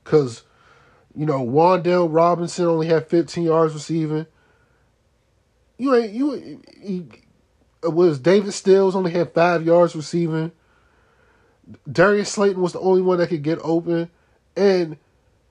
[0.05, 0.43] Cause,
[1.15, 4.27] you know, Wan'Dale Robinson only had 15 yards receiving.
[5.77, 6.63] You ain't you.
[6.81, 7.07] He,
[7.83, 10.53] was David Sills only had five yards receiving.
[11.91, 14.11] Darius Slayton was the only one that could get open,
[14.57, 14.97] and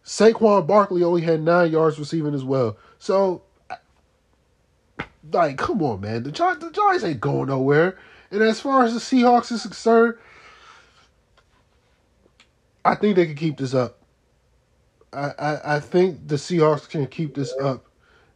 [0.05, 2.77] Saquon Barkley only had nine yards receiving as well.
[2.99, 3.43] So,
[5.31, 7.97] like, come on, man, the Giants, the Giants ain't going nowhere.
[8.31, 10.15] And as far as the Seahawks is concerned,
[12.83, 13.99] I think they can keep this up.
[15.13, 17.85] I, I, I think the Seahawks can keep this up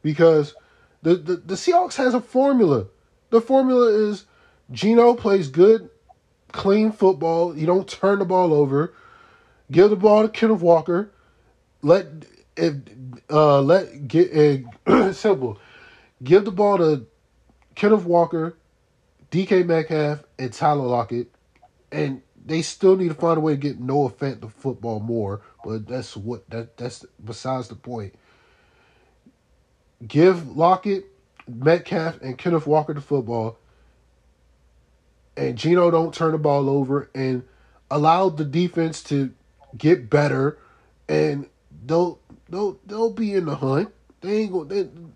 [0.02, 0.54] because
[1.02, 2.88] the, the, the Seahawks has a formula.
[3.30, 4.26] The formula is
[4.72, 5.90] Geno plays good
[6.52, 7.56] clean football.
[7.58, 8.94] You don't turn the ball over.
[9.72, 11.12] Give the ball to Kenneth Walker.
[11.82, 12.08] Let
[12.56, 12.76] if
[13.30, 15.60] uh let get uh, simple.
[16.24, 17.06] Give the ball to
[17.76, 18.58] Kenneth Walker,
[19.32, 21.28] DK Metcalf, and Tyler Lockett,
[21.92, 25.42] and they still need to find a way to get Noah Fant the football more.
[25.64, 28.16] But that's what that that's besides the point.
[30.08, 31.06] Give Lockett,
[31.48, 33.58] Metcalf, and Kenneth Walker the football
[35.38, 37.44] and Geno don't turn the ball over and
[37.92, 39.34] allow the defense to
[39.78, 40.58] get better
[41.10, 41.48] and
[41.86, 43.94] they'll they'll they'll be in the hunt.
[44.22, 45.14] They ain't going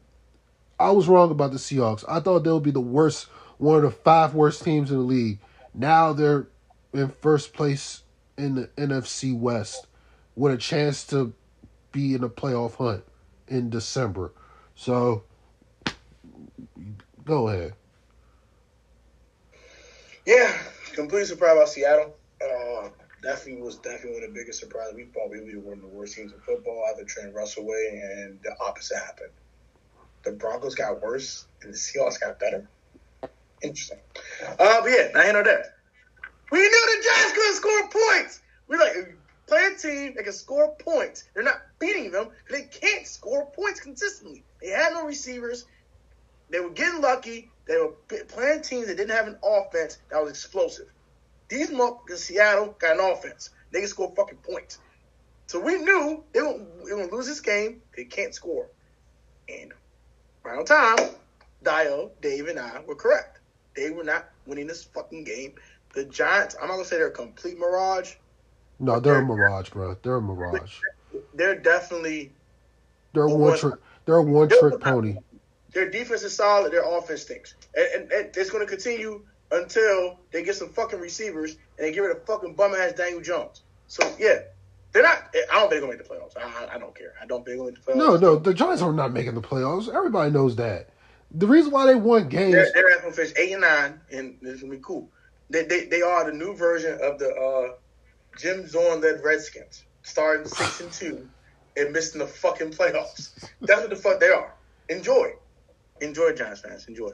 [0.80, 2.06] I was wrong about the Seahawks.
[2.08, 5.04] I thought they would be the worst one of the five worst teams in the
[5.04, 5.40] league.
[5.74, 6.48] Now they're
[6.94, 8.04] in first place
[8.38, 9.88] in the NFC West
[10.36, 11.34] with a chance to
[11.92, 13.04] be in a playoff hunt
[13.48, 14.32] in December.
[14.76, 15.24] So
[17.26, 17.74] go ahead.
[20.26, 20.58] Yeah,
[20.94, 22.16] completely surprised about Seattle.
[22.42, 22.90] Uh,
[23.22, 24.96] definitely was definitely one of the biggest surprises.
[24.96, 28.02] We thought we were one of the worst teams in football after trading Russell away,
[28.02, 29.32] and the opposite happened.
[30.24, 32.70] The Broncos got worse, and the Seahawks got better.
[33.62, 34.00] Interesting.
[34.42, 35.66] Uh, but yeah, I ain't know that.
[36.52, 38.42] We knew the Giants couldn't score points.
[38.68, 38.94] We like
[39.48, 41.26] play a team that can score points.
[41.34, 44.44] They're not beating them because they can't score points consistently.
[44.62, 45.66] They had no receivers.
[46.50, 47.50] They were getting lucky.
[47.68, 47.94] They were
[48.28, 50.88] playing teams that didn't have an offense that was explosive.
[51.50, 53.52] These motherfuckers Seattle got an offense.
[53.72, 54.80] They can score fucking points.
[55.48, 57.82] So we knew they were going to lose this game.
[57.96, 58.68] They can't score.
[59.48, 59.74] And
[60.44, 60.98] final time,
[61.64, 63.40] Dio, Dave, and I were correct.
[63.76, 65.54] They were not winning this fucking game.
[65.94, 68.16] The Giants, I'm not going to say they're a complete mirage.
[68.80, 69.98] No, they're, they're a mirage, bro.
[70.02, 70.80] They're a mirage.
[71.34, 72.32] They're definitely.
[73.14, 73.76] They're a one trick.
[74.06, 75.18] They're a one trick pony.
[75.74, 76.72] Their defense is solid.
[76.72, 79.22] Their offense stinks, and, and, and it's going to continue
[79.52, 83.22] until they get some fucking receivers and they get rid of fucking bum ass Daniel
[83.22, 83.62] Jones.
[83.88, 84.40] So yeah,
[84.92, 85.36] they're not.
[85.52, 86.38] I don't think they're going to make the playoffs.
[86.38, 87.14] I, I, don't care.
[87.22, 87.98] I don't think they're going to make the playoffs.
[87.98, 89.94] No, no, the Giants are not making the playoffs.
[89.94, 90.90] Everybody knows that.
[91.32, 94.62] The reason why they won games, they're, they're to finish eight and nine, and it's
[94.62, 95.10] going to be cool.
[95.52, 97.76] They, they they are the new version of the uh,
[98.38, 101.30] Jim Zorn led Redskins, starting six and two
[101.78, 103.30] and missing the fucking playoffs.
[103.62, 104.54] That's what the fuck they are.
[104.90, 105.34] Enjoy.
[106.02, 106.88] Enjoy, Giants fans.
[106.88, 107.12] Enjoy.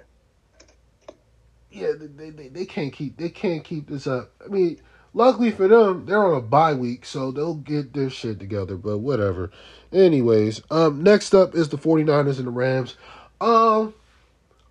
[1.71, 4.31] Yeah, they, they, they can't keep they can't keep this up.
[4.43, 4.79] I mean,
[5.15, 8.75] luckily for them, they're on a bye week, so they'll get their shit together.
[8.77, 9.49] But whatever.
[9.91, 12.95] Anyways, um, next up is the 49ers and the Rams.
[13.41, 13.95] Um,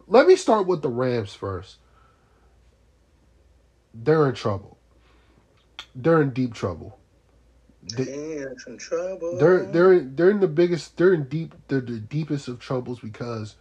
[0.06, 1.78] let me start with the Rams first.
[3.92, 4.78] They're in trouble.
[5.94, 6.98] They're in deep trouble.
[7.96, 9.36] They, some trouble.
[9.38, 10.96] They're they're they're in the biggest.
[10.96, 11.54] They're in deep.
[11.68, 13.56] They're the deepest of troubles because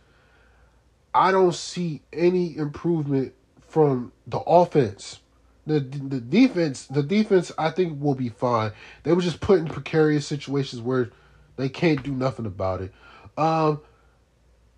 [1.14, 3.34] I don't see any improvement
[3.68, 5.20] from the offense.
[5.66, 8.72] The the defense, the defense, I think will be fine.
[9.04, 11.10] They were just put in precarious situations where
[11.56, 12.94] they can't do nothing about it.
[13.38, 13.82] Um,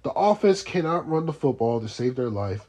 [0.04, 2.68] the offense cannot run the football to save their life.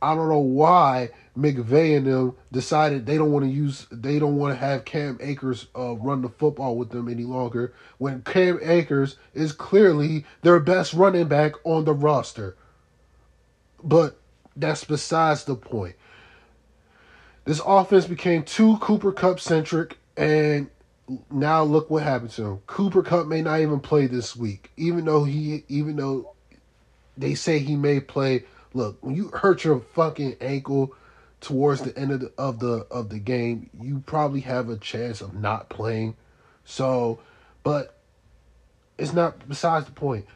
[0.00, 4.36] I don't know why McVay and them decided they don't want to use, they don't
[4.36, 7.72] want to have Cam Akers uh, run the football with them any longer.
[7.98, 12.56] When Cam Akers is clearly their best running back on the roster.
[13.82, 14.18] But
[14.54, 15.96] that's besides the point.
[17.46, 20.68] This offense became too Cooper Kupp centric, and
[21.30, 22.58] now look what happened to him.
[22.66, 26.34] Cooper Kupp may not even play this week, even though he, even though
[27.16, 28.44] they say he may play.
[28.74, 30.92] Look, when you hurt your fucking ankle
[31.40, 35.20] towards the end of the of the of the game, you probably have a chance
[35.20, 36.16] of not playing.
[36.64, 37.20] So,
[37.62, 38.00] but
[38.98, 40.26] it's not besides the point.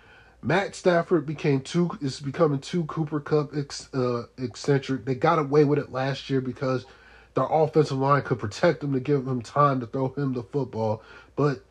[0.42, 5.04] Matt Stafford became too is becoming too Cooper Kupp ex, uh, eccentric.
[5.04, 6.86] They got away with it last year because
[7.34, 11.02] their offensive line could protect him to give him time to throw him the football,
[11.36, 11.62] but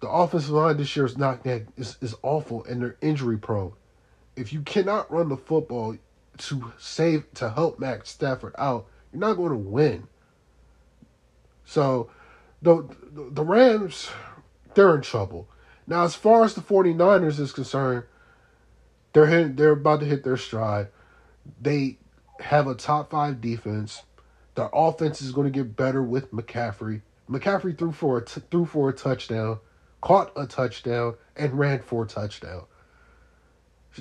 [0.00, 3.72] the offensive line this year is not that is, is awful and they're injury prone.
[4.36, 5.96] If you cannot run the football
[6.38, 10.08] to save to help Matt Stafford out, you're not going to win.
[11.64, 12.10] So
[12.62, 14.10] the the Rams
[14.74, 15.48] they're in trouble.
[15.86, 18.04] Now as far as the 49ers is concerned,
[19.12, 20.88] they're hit, they're about to hit their stride.
[21.60, 21.98] They
[22.40, 24.02] have a top 5 defense.
[24.54, 27.02] Their offense is going to get better with McCaffrey.
[27.28, 29.60] McCaffrey threw for a t- threw for a touchdown
[30.00, 32.64] caught a touchdown, and ran for a touchdown.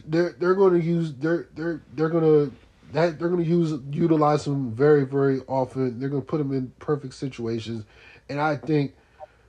[0.06, 2.56] They're they're going to use they're they're they're going to
[2.94, 6.00] that they're going to use utilize them very very often.
[6.00, 7.86] They're going to put them in perfect situations,
[8.30, 8.96] and I think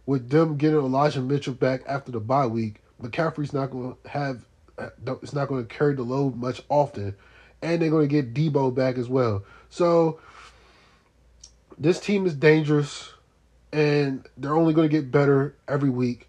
[0.07, 4.47] with them getting Elijah Mitchell back after the bye week, McCaffrey's not going to have
[4.79, 4.89] uh,
[5.23, 7.15] it's not going to carry the load much often,
[7.63, 9.45] and they're going to get Deebo back as well.
[9.69, 10.21] So
[11.79, 13.13] this team is dangerous,
[13.73, 16.29] and they're only going to get better every week.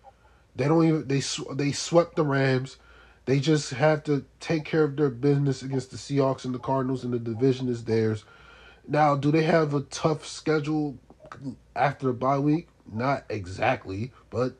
[0.56, 1.22] They don't even they
[1.54, 2.78] they swept the Rams.
[3.26, 7.04] They just have to take care of their business against the Seahawks and the Cardinals,
[7.04, 8.26] and the division is theirs.
[8.88, 10.98] Now, do they have a tough schedule
[11.76, 12.68] after the bye week?
[12.92, 14.56] Not exactly, but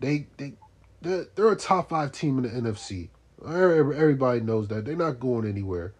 [0.00, 0.54] they they
[1.00, 3.08] they're a top five team in the NFC.
[3.44, 5.92] Everybody knows that they're not going anywhere,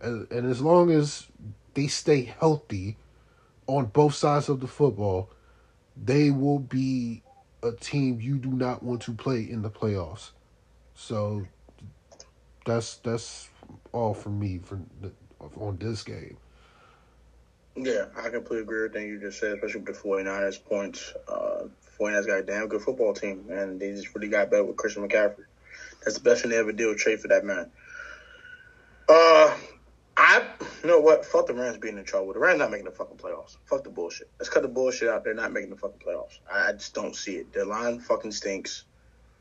[0.00, 1.26] and, and as long as
[1.74, 2.96] they stay healthy
[3.66, 5.30] on both sides of the football,
[5.96, 7.22] they will be
[7.62, 10.30] a team you do not want to play in the playoffs.
[10.94, 11.46] So
[12.64, 13.48] that's that's
[13.92, 14.80] all for me for
[15.56, 16.36] on this game.
[17.76, 21.12] Yeah, I completely agree with everything you just said, especially with the 49ers points.
[21.28, 21.64] Uh,
[21.98, 25.08] 49ers got a damn good football team, and they just really got better with Christian
[25.08, 25.44] McCaffrey.
[26.04, 27.70] That's the best thing they ever did with trade for that man.
[29.08, 29.56] Uh,
[30.16, 30.44] I,
[30.82, 31.24] you know what?
[31.24, 32.32] Fuck the Rams being in trouble.
[32.32, 33.56] The Rams not making the fucking playoffs.
[33.66, 34.28] Fuck the bullshit.
[34.38, 35.24] Let's cut the bullshit out.
[35.24, 36.38] They're not making the fucking playoffs.
[36.52, 37.52] I, I just don't see it.
[37.52, 38.84] Their line fucking stinks.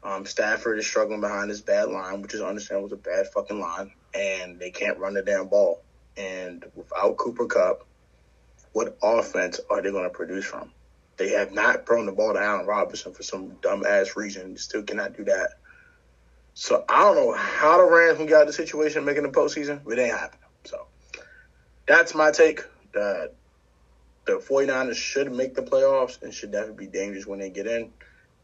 [0.04, 2.86] Um, Stafford is struggling behind this bad line, which is understandable.
[2.86, 5.82] It's a bad fucking line, and they can't run the damn ball.
[6.16, 7.86] And without Cooper Kupp,
[8.74, 10.72] what offense are they going to produce from?
[11.18, 14.56] They have not thrown the ball to Allen Robinson for some dumb ass reason.
[14.58, 15.56] Still cannot do that.
[16.60, 20.00] So I don't know how the Rams can got the situation making the postseason, but
[20.00, 20.50] it ain't happening.
[20.64, 20.88] So
[21.86, 22.64] that's my take.
[22.96, 23.36] That
[24.26, 27.92] the 49ers should make the playoffs and should definitely be dangerous when they get in.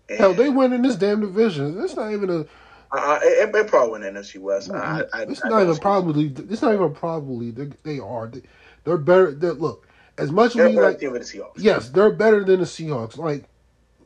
[0.10, 1.84] And Hell, they win in this damn division.
[1.84, 2.40] It's not even a.
[2.96, 4.70] Uh, it, it probably win NFC West.
[4.70, 6.32] I, I, it's I, not even probably.
[6.52, 7.50] It's not even probably.
[7.50, 8.32] They, they are.
[8.84, 9.32] They, are better.
[9.32, 9.88] They're, look,
[10.20, 11.54] as much as we like, the Seahawks.
[11.58, 13.18] yes, they're better than the Seahawks.
[13.18, 13.46] Like,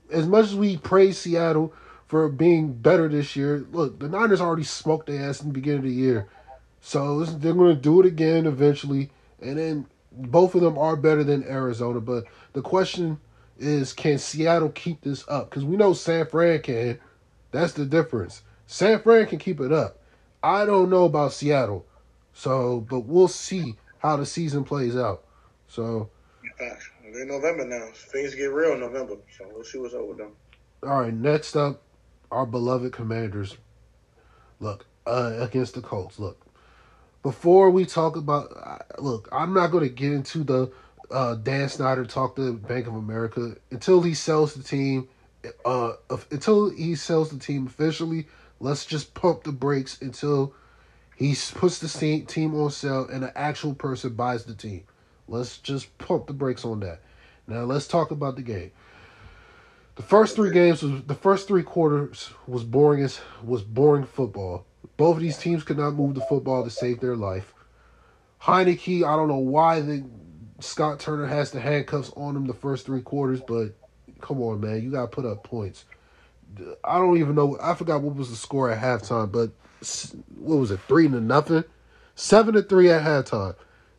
[0.09, 1.73] as much as we praise Seattle
[2.07, 5.79] for being better this year, look, the Niners already smoked their ass in the beginning
[5.79, 6.27] of the year.
[6.81, 9.09] So they're going to do it again eventually,
[9.41, 11.99] and then both of them are better than Arizona.
[11.99, 13.19] But the question
[13.59, 15.49] is, can Seattle keep this up?
[15.49, 16.99] Because we know San Fran can.
[17.51, 18.43] That's the difference.
[18.67, 19.99] San Fran can keep it up.
[20.43, 21.85] I don't know about Seattle,
[22.33, 25.23] so but we'll see how the season plays out.
[25.67, 26.09] So.
[26.59, 26.89] It's
[27.25, 27.87] November now.
[27.93, 30.31] Things get real in November, so we'll see what's up with them.
[30.83, 31.81] All right, next up,
[32.31, 33.57] our beloved Commanders.
[34.59, 36.19] Look, uh, against the Colts.
[36.19, 36.45] Look,
[37.23, 40.71] before we talk about look, I'm not going to get into the
[41.09, 45.07] uh, Dan Snyder talk to Bank of America until he sells the team.
[45.63, 45.93] Uh,
[46.31, 48.27] until he sells the team officially,
[48.59, 50.53] let's just pump the brakes until
[51.15, 54.83] he puts the team on sale and an actual person buys the team.
[55.27, 57.01] Let's just pump the brakes on that.
[57.47, 58.71] Now let's talk about the game.
[59.97, 64.63] The first three games was the first three quarters was boring as was boring football.
[64.95, 67.53] Both of these teams could not move the football to save their life.
[68.43, 70.05] Heinicke, I don't know why the
[70.59, 73.75] Scott Turner has the handcuffs on him the first three quarters, but
[74.21, 75.85] come on, man, you gotta put up points.
[76.83, 77.57] I don't even know.
[77.59, 79.49] I forgot what was the score at halftime, but
[80.37, 80.79] what was it?
[80.87, 81.63] Three to nothing,
[82.13, 83.55] seven to three at halftime.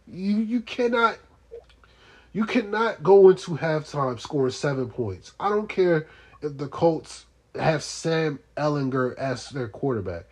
[0.06, 1.18] You you cannot
[2.32, 5.32] you cannot go into halftime scoring seven points.
[5.40, 6.06] I don't care
[6.42, 10.26] if the Colts have Sam Ehlinger as their quarterback.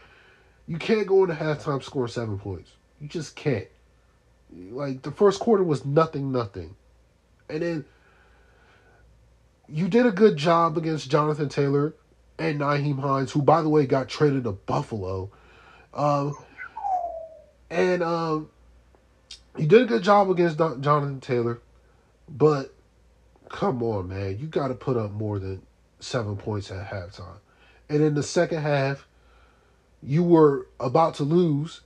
[0.67, 2.73] You can't go into halftime scoring seven points.
[3.01, 3.69] You just can't.
[4.71, 6.77] Like the first quarter was nothing, nothing,
[7.49, 7.85] and then
[9.69, 11.95] you did a good job against Jonathan Taylor
[12.39, 15.31] and Nyheim Hines, who by the way got traded to Buffalo.
[15.93, 16.37] Um,
[17.71, 18.51] and um,
[19.57, 21.61] you did a good job against Jonathan Taylor,
[22.29, 22.75] but
[23.49, 25.63] come on, man, you got to put up more than
[26.01, 27.39] seven points at halftime.
[27.89, 29.07] And in the second half,
[30.03, 31.83] you were about to lose.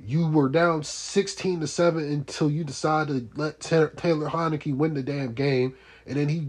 [0.00, 3.90] You were down sixteen to seven until you decided to let Taylor
[4.28, 5.74] Heinicke win the damn game,
[6.06, 6.48] and then he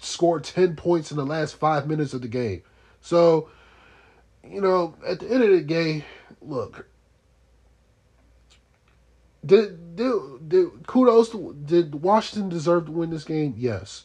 [0.00, 2.62] scored ten points in the last five minutes of the game.
[3.00, 3.48] So,
[4.44, 6.04] you know, at the end of the game,
[6.40, 6.86] look,
[9.46, 13.54] did, did, did kudos to, did Washington deserve to win this game?
[13.56, 14.04] Yes.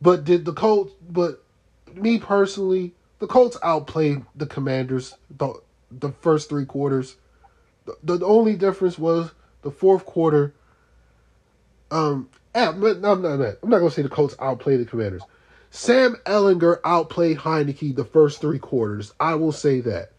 [0.00, 1.42] But did the Colts but
[1.94, 5.54] me personally, the Colts outplayed the Commanders the
[5.90, 7.16] the first three quarters.
[7.84, 9.30] The, the only difference was
[9.62, 10.54] the fourth quarter.
[11.90, 15.22] Um, I'm not, I'm not, I'm not gonna say the Colts outplayed the Commanders.
[15.70, 19.14] Sam Ehlinger outplayed Heinicke the first three quarters.
[19.20, 20.12] I will say that.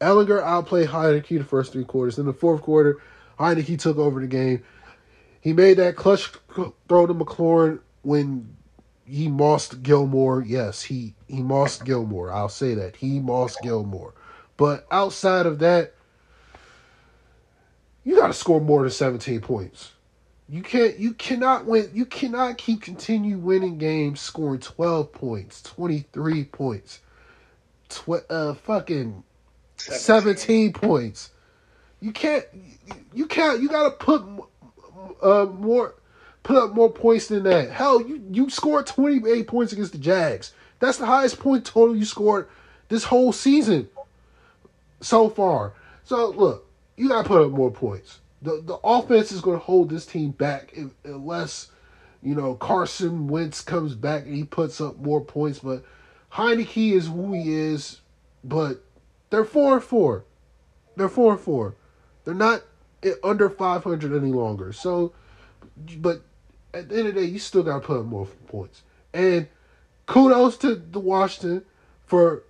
[0.00, 2.18] Ehlinger outplayed Heinicke the first three quarters.
[2.18, 2.98] In the fourth quarter,
[3.38, 4.62] Heinicke took over the game.
[5.40, 6.30] He made that clutch
[6.88, 8.56] throw to McLaurin when
[9.06, 10.42] he mossed Gilmore.
[10.42, 12.32] Yes, he he mossed Gilmore.
[12.32, 14.14] I'll say that he mossed Gilmore.
[14.56, 15.94] But outside of that,
[18.04, 19.92] you got to score more than seventeen points.
[20.48, 20.98] You can't.
[20.98, 21.90] You cannot win.
[21.94, 27.00] You cannot keep continue winning games scoring twelve points, twenty three points,
[27.88, 29.22] tw- uh, fucking
[29.76, 30.36] 17.
[30.36, 31.30] 17 points.
[32.00, 32.44] You can't.
[33.12, 33.60] You can't.
[33.60, 34.22] You gotta put
[35.22, 35.94] uh, more,
[36.42, 37.70] put up more points than that.
[37.70, 40.52] Hell, you you scored twenty eight points against the Jags.
[40.78, 42.48] That's the highest point total you scored
[42.88, 43.88] this whole season
[45.00, 45.74] so far.
[46.04, 48.20] So look, you gotta put up more points.
[48.42, 51.68] The the offense is gonna hold this team back unless
[52.22, 55.58] you know Carson Wentz comes back and he puts up more points.
[55.58, 55.84] But
[56.32, 58.00] Heinicke is who he is.
[58.44, 58.84] But
[59.30, 60.24] they're four and four.
[60.96, 61.74] They're four and four.
[62.28, 62.62] They're not
[63.24, 64.70] under 500 any longer.
[64.74, 65.14] So,
[65.96, 66.20] but
[66.74, 68.82] at the end of the day, you still got to put up more points.
[69.14, 69.48] And
[70.04, 71.64] kudos to the Washington
[72.04, 72.42] for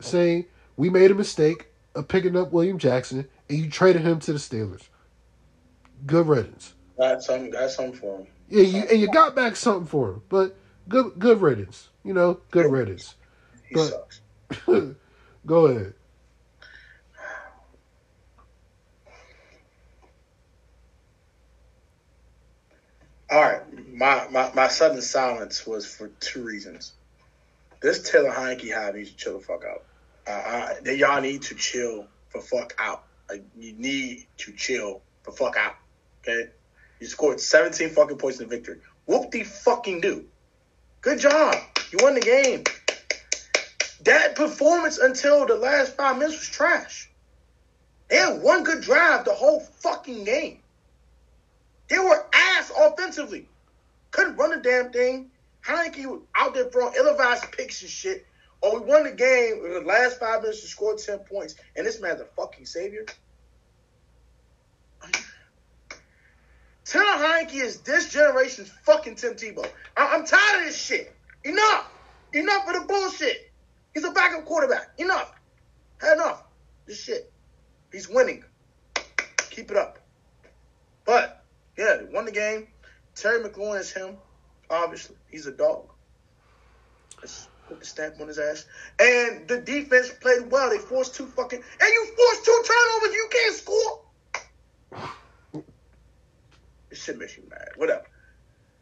[0.00, 0.44] saying
[0.76, 1.66] we made a mistake
[1.96, 4.86] of picking up William Jackson and you traded him to the Steelers.
[6.06, 6.74] Good riddance.
[6.96, 8.26] Got some, got something for him.
[8.48, 10.54] Yeah, you, and you got back something for him, but
[10.88, 11.88] good, good riddance.
[12.04, 13.16] You know, good riddance.
[13.68, 14.20] He but, sucks.
[15.44, 15.94] go ahead.
[23.34, 23.62] All right,
[23.92, 26.92] my, my, my sudden silence was for two reasons.
[27.82, 29.82] This Taylor Heinicke hire needs to chill the fuck out.
[30.24, 30.30] Uh,
[30.86, 33.02] I, y'all need to chill the fuck out.
[33.28, 35.74] Like, you need to chill the fuck out.
[36.20, 36.48] Okay,
[37.00, 38.78] you scored 17 fucking points in the victory.
[39.06, 40.26] Whoop the fucking do.
[41.00, 41.56] Good job.
[41.90, 42.62] You won the game.
[44.04, 47.10] That performance until the last five minutes was trash.
[48.06, 50.60] They had one good drive the whole fucking game.
[51.88, 53.48] They were ass offensively.
[54.10, 55.30] Couldn't run the damn thing.
[55.66, 58.26] Heinicke was out there throwing ill-advised picks and shit.
[58.62, 61.54] Oh, we won the game in the last five minutes to score 10 points.
[61.76, 63.04] And this man's a fucking savior.
[66.84, 69.68] Taylor Heinicke is this generation's fucking Tim Tebow.
[69.96, 71.14] I- am tired of this shit.
[71.44, 71.90] Enough.
[72.32, 73.50] Enough of the bullshit.
[73.94, 74.90] He's a backup quarterback.
[74.98, 75.32] Enough.
[75.98, 76.44] Had enough.
[76.86, 77.32] This shit.
[77.90, 78.44] He's winning.
[79.50, 79.98] Keep it up.
[81.04, 81.43] But
[81.76, 82.68] yeah, they won the game.
[83.14, 84.16] Terry McLaurin is him.
[84.70, 85.88] Obviously, he's a dog.
[87.20, 88.66] Let's put the stamp on his ass.
[88.98, 90.70] And the defense played well.
[90.70, 93.14] They forced two fucking and you forced two turnovers.
[93.14, 94.00] You can't score.
[96.90, 97.68] It should make you mad.
[97.76, 98.04] Whatever.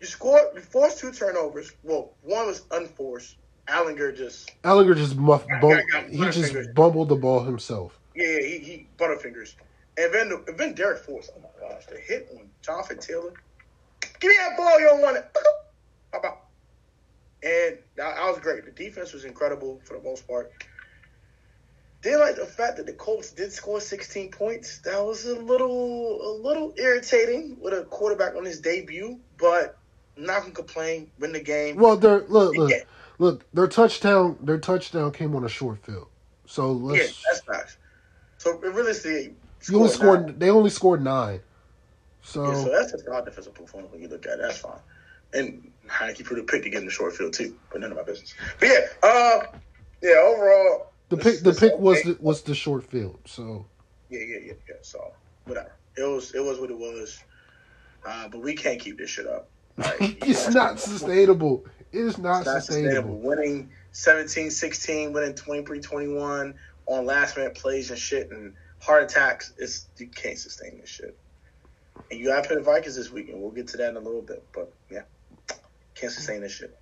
[0.01, 0.43] You scored.
[0.55, 1.73] You forced two turnovers.
[1.83, 3.37] Well, one was unforced.
[3.69, 4.51] Ehlinger just.
[4.63, 5.47] Ehlinger just muff.
[5.61, 5.81] Bum,
[6.11, 7.99] he just bumbled the ball himself.
[8.15, 9.55] Yeah, yeah, he, he butterfingers.
[9.99, 11.31] And then, and then Darrick Forrest.
[11.37, 13.33] Oh my gosh, the hit on Jonathan Taylor.
[14.21, 15.31] Give me that ball, you don't want it.
[16.13, 16.47] How about?
[17.43, 18.65] And that, that was great.
[18.65, 20.53] The defense was incredible for the most part.
[22.03, 24.79] Then like the fact that the Colts did score 16 points.
[24.79, 29.79] That was a little a little irritating with a quarterback on his debut, but
[30.17, 31.11] I'm not gonna complain.
[31.21, 31.77] Win the game.
[31.77, 32.73] Well, their look look,
[33.19, 36.09] look their touchdown their touchdown came on a short field.
[36.47, 37.77] So let's yeah, that's nice.
[38.39, 39.35] So realistically,
[39.69, 40.27] you only scored.
[40.27, 40.39] Nine.
[40.39, 41.41] They only scored nine.
[42.23, 44.43] So, yeah, so that's a odd defensive performance when you look at it.
[44.43, 44.79] That's fine.
[45.35, 47.97] And Heinicke put a pick to get in the short field too, but none of
[47.97, 48.35] my business.
[48.61, 49.41] But yeah, uh,
[50.03, 50.23] yeah.
[50.25, 53.19] Overall, the pick the pick was the, was the short field.
[53.27, 53.67] So
[54.09, 54.75] yeah, yeah, yeah, yeah.
[54.83, 55.13] So
[55.47, 55.73] whatever.
[55.97, 57.23] It was it was what it was.
[58.05, 59.49] Uh, but we can't keep this shit up.
[59.77, 59.97] Like,
[60.27, 61.65] it's not sustainable.
[61.93, 63.19] It is not, It's not sustainable.
[63.19, 63.19] sustainable.
[63.19, 66.55] Winning 17 16, winning 23 21
[66.87, 69.53] on last minute plays and shit and heart attacks.
[69.59, 71.17] It's You can't sustain this shit.
[72.11, 73.41] And you got to play the Vikings this weekend.
[73.41, 74.45] We'll get to that in a little bit.
[74.53, 75.03] But yeah,
[75.95, 76.77] can't sustain this shit.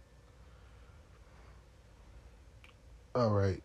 [3.14, 3.62] All right.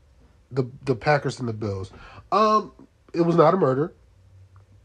[0.51, 1.91] The the Packers and the Bills.
[2.31, 2.71] Um,
[3.13, 3.93] it was not a murder.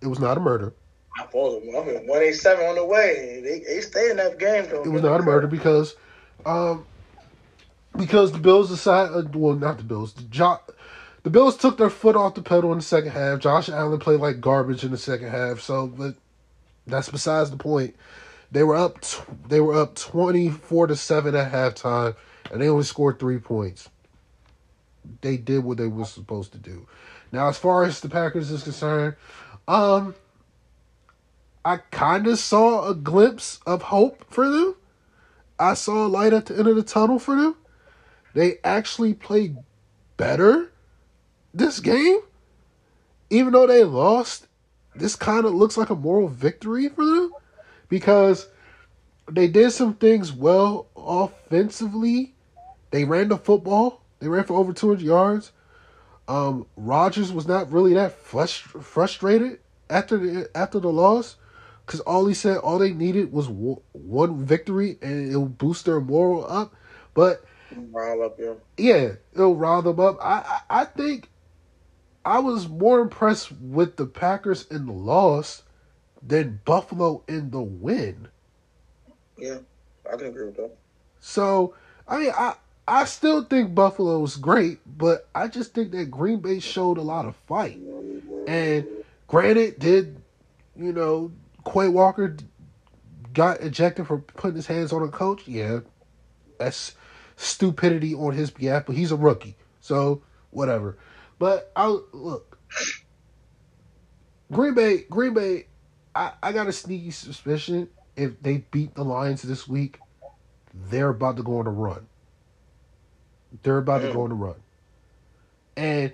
[0.01, 0.73] It was not a murder.
[1.19, 1.77] I followed them.
[1.77, 3.41] I'm 187 on the way.
[3.43, 4.83] They, they stay in that game, though.
[4.83, 5.97] It was not a murder because,
[6.47, 6.87] um,
[7.97, 9.11] because the Bills decide.
[9.11, 10.15] Uh, well, not the Bills.
[10.15, 10.61] The, jo-
[11.23, 13.41] the Bills took their foot off the pedal in the second half.
[13.41, 15.61] Josh Allen played like garbage in the second half.
[15.61, 16.15] So, but
[16.87, 17.95] that's besides the point.
[18.53, 19.05] They were up.
[19.49, 22.17] They were up twenty four to seven at halftime,
[22.51, 23.89] and they only scored three points.
[25.21, 26.87] They did what they were supposed to do.
[27.33, 29.15] Now, as far as the Packers is concerned,
[29.69, 30.15] um,
[31.65, 34.75] I kind of saw a glimpse of hope for them.
[35.59, 37.55] I saw a light at the end of the tunnel for them.
[38.35, 39.59] They actually played
[40.17, 40.70] better
[41.55, 42.19] this game.
[43.31, 44.47] Even though they lost,
[44.95, 47.33] this kind of looks like a moral victory for them
[47.89, 48.49] because
[49.31, 52.35] they did some things well offensively.
[52.91, 54.03] They ran the football.
[54.19, 55.53] They ran for over 200 yards.
[56.29, 61.37] Um, Rodgers was not really that frust- frustrated after the after the loss
[61.85, 66.01] because all he said all they needed was w- one victory and it'll boost their
[66.01, 66.75] moral up.
[67.15, 68.57] But Rile up here.
[68.77, 70.19] yeah, it'll rile them up.
[70.21, 71.30] I, I I think
[72.25, 75.63] I was more impressed with the Packers in the loss
[76.23, 78.29] than Buffalo in the win.
[79.39, 79.59] Yeah,
[80.11, 80.77] I can agree with that.
[81.21, 81.75] So
[82.07, 82.55] I mean I
[82.87, 87.03] I still think Buffalo was great, but I just think that Green Bay showed a
[87.03, 87.79] lot of fight.
[88.47, 88.87] And
[89.27, 90.21] granted, did
[90.77, 91.33] you know
[91.65, 92.37] Quay Walker
[93.33, 95.47] got ejected for putting his hands on a coach?
[95.47, 95.81] Yeah,
[96.59, 96.95] that's
[97.37, 100.99] stupidity on his behalf, but he's a rookie, so whatever.
[101.41, 102.59] But I look,
[104.53, 105.67] Green Bay, Green Bay.
[106.15, 107.89] I, I got a sneaky suspicion
[108.21, 109.99] if they beat the Lions this week,
[110.75, 112.07] they're about to go on a run.
[113.63, 114.57] They're about to go on a run,
[115.77, 116.13] and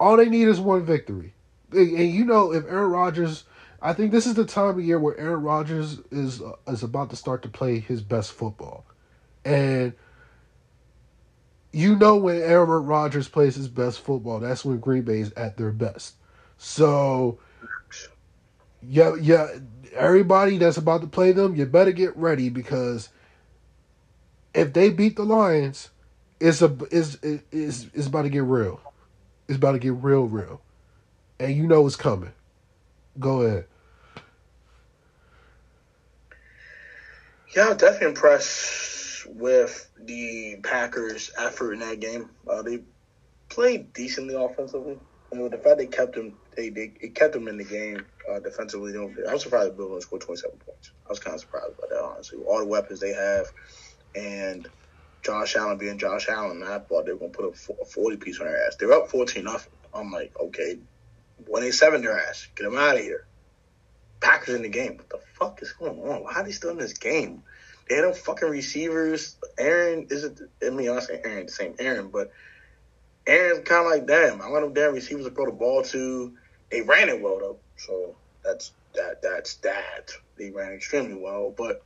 [0.00, 1.34] all they need is one victory.
[1.70, 3.44] And and you know, if Aaron Rodgers,
[3.80, 7.10] I think this is the time of year where Aaron Rodgers is uh, is about
[7.10, 8.86] to start to play his best football,
[9.44, 9.92] and
[11.74, 15.56] you know when Aaron Rodgers plays his best football, that's when Green Bay is at
[15.56, 16.14] their best.
[16.56, 17.38] So,
[18.82, 19.48] yeah, yeah,
[19.94, 23.08] everybody that's about to play them, you better get ready because
[24.54, 25.90] if they beat the Lions,
[26.40, 27.16] it's a is
[27.50, 28.80] is it's about to get real.
[29.48, 30.62] It's about to get real, real,
[31.40, 32.32] and you know it's coming.
[33.18, 33.66] Go ahead.
[37.54, 42.30] Yeah, definitely impressed with the Packers' effort in that game.
[42.48, 42.80] Uh, they
[43.48, 44.98] played decently offensively.
[45.32, 48.04] You know, the fact they kept them, they, they it kept them in the game
[48.30, 48.94] uh, defensively.
[48.96, 50.92] I was surprised the Bills only scored 27 points.
[51.06, 52.38] I was kind of surprised by that, honestly.
[52.46, 53.46] All the weapons they have,
[54.14, 54.68] and
[55.22, 58.16] Josh Allen being Josh Allen, I thought they were going to put a a 40
[58.18, 58.76] piece on their ass.
[58.76, 59.72] They're up 14 nothing.
[59.92, 60.78] I'm like, okay,
[61.46, 62.48] 187 their ass.
[62.54, 63.26] Get them out of here.
[64.20, 64.96] Packers in the game.
[64.96, 66.22] What the fuck is going on?
[66.22, 67.42] Why are they still in this game?
[67.88, 69.36] They had them fucking receivers.
[69.58, 70.40] Aaron isn't.
[70.64, 72.30] I mean, I'm not saying Aaron the same Aaron, but
[73.26, 74.40] Aaron's kind of like damn.
[74.40, 76.32] I want them damn receivers to throw the ball to.
[76.70, 79.22] They ran it well though, so that's that.
[79.22, 80.10] That's that.
[80.38, 81.82] They ran extremely well, but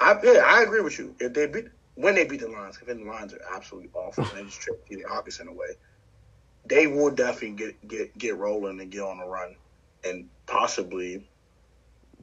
[0.00, 1.14] I yeah, I agree with you.
[1.20, 4.38] If they beat when they beat the Lions, because the Lions are absolutely awful, and
[4.38, 5.02] they just tripped T.J.
[5.04, 5.68] Hockenson away.
[6.68, 9.56] They will definitely get get get rolling and get on a run,
[10.04, 11.24] and possibly, you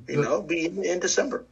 [0.05, 1.45] The- know, be in, in December.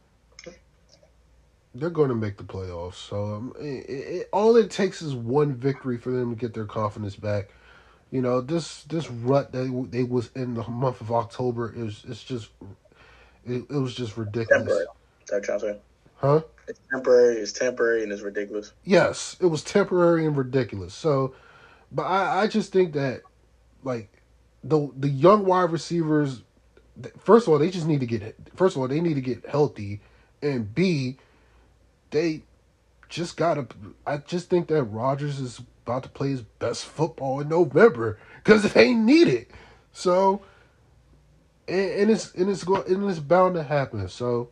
[1.74, 2.94] They're going to make the playoffs.
[2.94, 6.66] So um, it, it, all it takes is one victory for them to get their
[6.66, 7.48] confidence back.
[8.10, 12.22] You know, this this rut that they was in the month of October is it's
[12.22, 12.50] just
[13.46, 14.84] it, it was just ridiculous.
[15.26, 15.78] Temporary.
[16.16, 16.42] Huh?
[16.68, 17.36] It's temporary.
[17.36, 18.72] It's temporary, and it's ridiculous.
[18.84, 20.94] Yes, it was temporary and ridiculous.
[20.94, 21.34] So,
[21.90, 23.22] but I, I just think that,
[23.82, 24.22] like,
[24.62, 26.42] the the young wide receivers,
[27.18, 29.44] first of all, they just need to get first of all they need to get
[29.46, 30.00] healthy,
[30.42, 31.16] and B,
[32.12, 32.42] they
[33.08, 33.66] just gotta.
[34.06, 38.72] I just think that Rodgers is about to play his best football in November because
[38.72, 39.50] they need it.
[39.92, 40.42] So,
[41.68, 44.08] and, and it's and it's going and it's bound to happen.
[44.08, 44.50] So,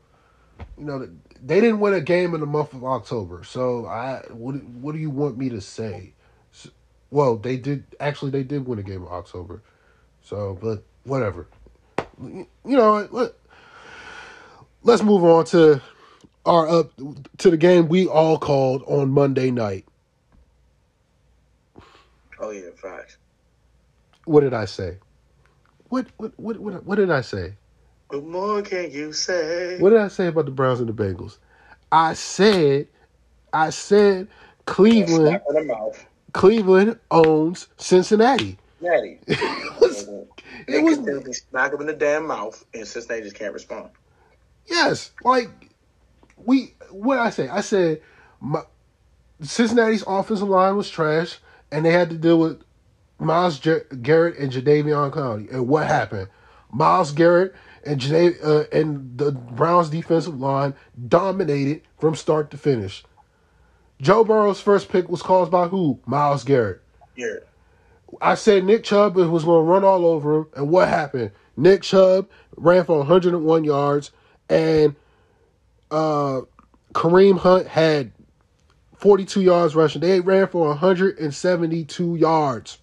[0.79, 1.09] you know,
[1.43, 3.45] they didn't win a game in the month of October.
[3.45, 6.15] So I what what do you want me to say?
[6.53, 6.71] S-
[7.11, 9.63] Well, they did actually they did win a game in October.
[10.23, 11.47] So, but whatever.
[12.23, 13.33] you know, let,
[14.83, 15.81] let's move on to
[16.47, 16.93] our up
[17.39, 19.87] to the game we all called on Monday night.
[22.41, 23.19] Oh yeah, facts.
[24.25, 24.99] What did I say?
[25.89, 27.55] What what what what, what did I say?
[28.09, 29.79] What more can you say?
[29.79, 31.39] What did I say about the Browns and the Bengals?
[31.93, 32.89] I said,
[33.53, 34.29] I said
[34.67, 35.29] Cleveland.
[35.29, 36.07] Slap in the mouth.
[36.33, 38.59] Cleveland owns Cincinnati.
[39.29, 40.09] It was,
[40.69, 40.99] They it was
[41.51, 43.91] smack him in the damn mouth, and Cincinnati just can't respond.
[44.67, 45.70] yes, like
[46.45, 46.75] we.
[46.91, 47.49] What I say?
[47.49, 48.01] I said
[48.41, 48.63] my,
[49.43, 51.39] Cincinnati's offensive line was trash,
[51.71, 52.63] and they had to deal with
[53.19, 55.53] Myles Garrett and Jadeveon Clowney.
[55.53, 56.29] And what happened?
[56.73, 60.75] Myles Garrett and Jada- uh, and the Browns defensive line
[61.09, 63.05] dominated from start to finish.
[64.01, 66.01] Joe Burrow's first pick was caused by who?
[66.07, 66.81] Myles Garrett.
[67.17, 67.37] Yeah.
[68.21, 71.31] I said Nick Chubb was going to run all over him, and what happened?
[71.57, 74.11] Nick Chubb ran for 101 yards,
[74.49, 74.97] and
[75.91, 76.43] uh,
[76.93, 78.13] Kareem Hunt had
[78.97, 80.01] 42 yards rushing.
[80.01, 82.79] They ran for 172 yards.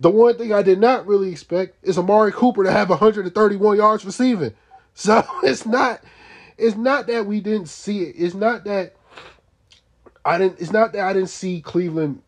[0.00, 4.04] The one thing I did not really expect is Amari Cooper to have 131 yards
[4.04, 4.54] receiving.
[4.94, 6.04] So it's not,
[6.58, 8.14] it's not that we didn't see it.
[8.18, 8.94] It's not that
[10.22, 10.60] I didn't.
[10.60, 12.22] It's not that I didn't see Cleveland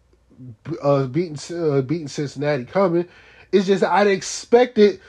[0.82, 3.06] uh, beating uh, beating Cincinnati coming.
[3.52, 5.00] It's just I expected.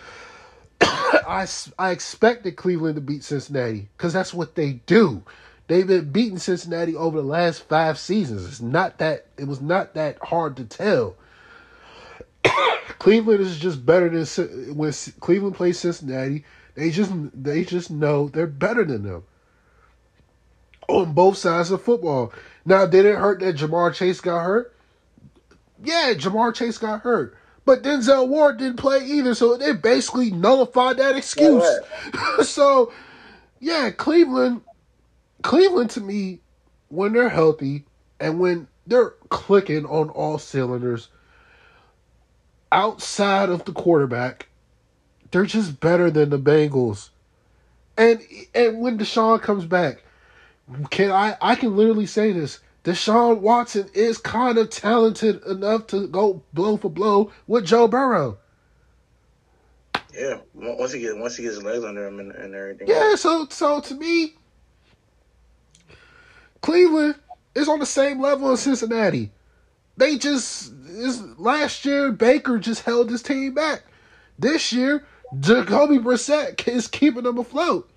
[0.81, 1.47] I
[1.77, 5.23] I expected Cleveland to beat Cincinnati because that's what they do.
[5.67, 8.45] They've been beating Cincinnati over the last five seasons.
[8.45, 11.15] It's not that it was not that hard to tell.
[12.99, 16.45] Cleveland is just better than when Cleveland plays Cincinnati.
[16.75, 19.23] They just they just know they're better than them
[20.87, 22.33] on both sides of football.
[22.65, 24.75] Now, did it hurt that Ja'Marr Chase got hurt?
[25.83, 27.37] Yeah, Ja'Marr Chase got hurt.
[27.65, 31.67] But Denzel Ward didn't play either, so they basically nullified that excuse.
[32.43, 32.93] so,
[33.59, 34.61] yeah, Cleveland,
[35.41, 36.39] Cleveland to me,
[36.89, 37.85] when they're healthy
[38.19, 41.09] and when they're clicking on all cylinders,
[42.71, 44.47] outside of the quarterback,
[45.31, 47.09] they're just better than the Bengals.
[47.97, 48.21] And
[48.53, 50.03] and when Deshaun comes back,
[50.91, 52.59] can I I can literally say this.
[52.85, 58.37] Deshaun Watson is kind of talented enough to go blow for blow with Joe Burrow.
[60.13, 60.37] Yeah.
[60.53, 62.87] Once he gets once he gets his legs under him and, and everything.
[62.87, 64.35] Yeah, so so to me,
[66.61, 67.15] Cleveland
[67.55, 69.31] is on the same level as Cincinnati.
[69.97, 73.83] They just is last year Baker just held his team back.
[74.37, 75.05] This year,
[75.39, 77.89] Jacoby Brissett is keeping them afloat.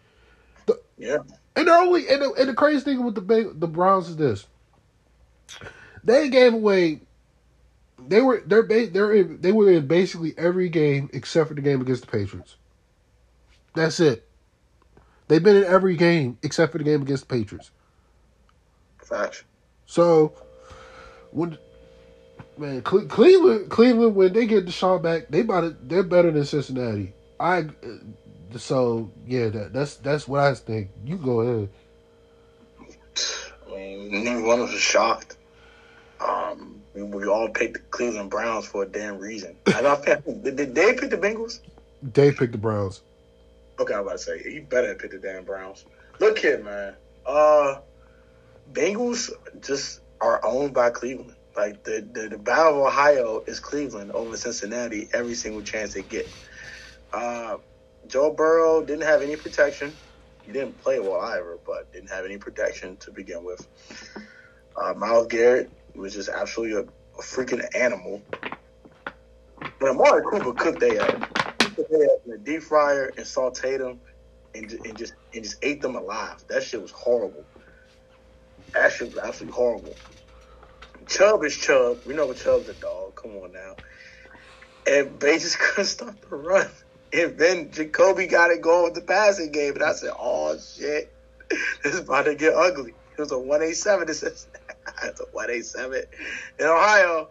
[0.96, 1.18] Yeah.
[1.56, 4.46] And they're only and the, and the crazy thing with the the Browns is this:
[6.04, 7.00] they gave away.
[8.06, 11.80] They were they're they're in, they were in basically every game except for the game
[11.80, 12.56] against the Patriots.
[13.74, 14.26] That's it.
[15.28, 17.70] They've been in every game except for the game against the Patriots.
[18.98, 19.44] Facts.
[19.86, 20.32] So
[21.30, 21.58] when
[22.56, 27.12] man Cleveland Cleveland when they get Deshaun back, they about it, they're better than Cincinnati.
[27.40, 27.66] I
[28.56, 30.90] so yeah that, that's that's what I think.
[31.04, 31.68] You go ahead.
[33.66, 35.36] I mean, neither one of us was shocked.
[36.20, 39.56] Um, we, we all picked the Cleveland Browns for a damn reason.
[39.66, 41.60] I don't think, did, did they pick the Bengals?
[42.02, 43.02] They picked the Browns.
[43.80, 45.84] Okay, I was about to say you better pick the damn Browns.
[46.18, 46.94] Look here, man.
[47.24, 47.80] Uh,
[48.72, 51.34] Bengals just are owned by Cleveland.
[51.56, 56.02] Like the, the the Battle of Ohio is Cleveland over Cincinnati every single chance they
[56.02, 56.28] get.
[57.12, 57.56] Uh,
[58.06, 59.92] Joe Burrow didn't have any protection.
[60.44, 63.66] He didn't play well either, but didn't have any protection to begin with.
[64.76, 68.22] Uh, Myles Garrett was just absolutely a, a freaking animal.
[69.80, 71.34] But Amari Cooper cooked they up.
[71.58, 74.00] Cooked they up in the deep fryer and sauteed them
[74.54, 76.44] and, and just and just ate them alive.
[76.48, 77.44] That shit was horrible.
[78.72, 79.94] That shit was absolutely horrible.
[81.06, 81.98] Chubb is Chubb.
[82.06, 83.14] We know what Chubb's a dog.
[83.14, 83.76] Come on now.
[84.86, 86.68] And they just couldn't stop the run.
[87.12, 89.74] And then Jacoby got it going with the passing game.
[89.74, 91.12] And I said, oh, shit.
[91.82, 92.92] This is about to get ugly.
[93.16, 94.10] It was a 187.
[94.10, 94.46] It says,
[95.04, 96.04] it's a 187
[96.58, 97.28] in Ohio.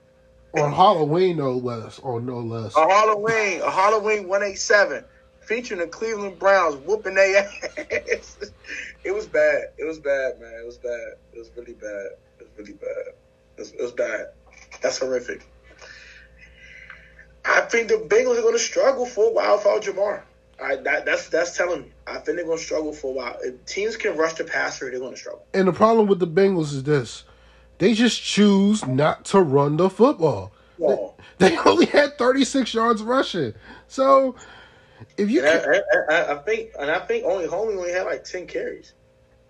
[0.54, 2.76] On Halloween, no less, or no less.
[2.76, 5.04] A Halloween, a Halloween 187
[5.42, 7.38] featuring the Cleveland Browns whooping their
[7.78, 8.38] ass.
[9.04, 9.72] It was bad.
[9.78, 10.54] It was bad, man.
[10.62, 11.14] It was bad.
[11.34, 12.12] It was really bad.
[12.40, 13.14] It was really bad.
[13.58, 14.28] It was, it was bad.
[14.82, 15.48] That's horrific.
[17.46, 20.22] I think the Bengals are going to struggle for a while without Ja'Marr.
[20.62, 21.92] I, that, that's that's telling me.
[22.08, 23.38] I think they're going to struggle for a while.
[23.42, 25.46] If teams can rush the passer, they're going to struggle.
[25.54, 27.24] And the problem with the Bengals is this:
[27.78, 30.52] they just choose not to run the football.
[30.78, 33.54] Well, They only had 36 yards rushing.
[33.88, 34.36] So
[35.18, 35.76] If you can,
[36.10, 38.94] I, I, I, think, and I think only Homie only had like ten carries.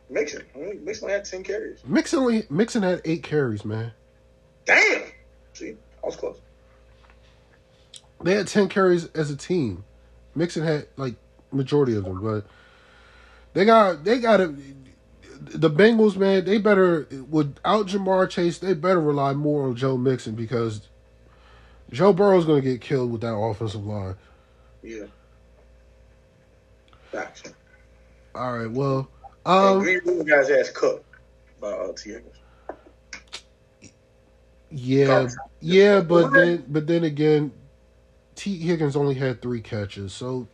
[0.10, 0.44] Mixon,
[0.84, 1.84] Mixon only had ten carries.
[1.86, 3.92] Mixon only Mixon had eight carries, man.
[4.66, 5.04] Damn.
[5.54, 6.40] See, I was close.
[8.22, 9.84] They had ten carries as a team.
[10.36, 11.16] Mixon had like
[11.52, 12.46] majority of them, but
[13.54, 14.56] they got they got to
[15.40, 16.46] the Bengals, man.
[16.46, 20.88] They better without Ja'Marr Chase, they better rely more on Joe Mixon because
[21.92, 24.16] Joe Burrow's going to get killed with that offensive line.
[24.84, 25.06] Yeah.
[27.12, 27.44] Facts.
[28.36, 29.10] All right, well,
[29.46, 31.06] um, Green Bay guys ass cooked
[31.60, 32.36] by uh, Tee Higgins.
[34.70, 35.28] yeah,
[35.60, 37.52] yeah, but then but then again,
[38.36, 40.48] Tee Higgins only had three catches, so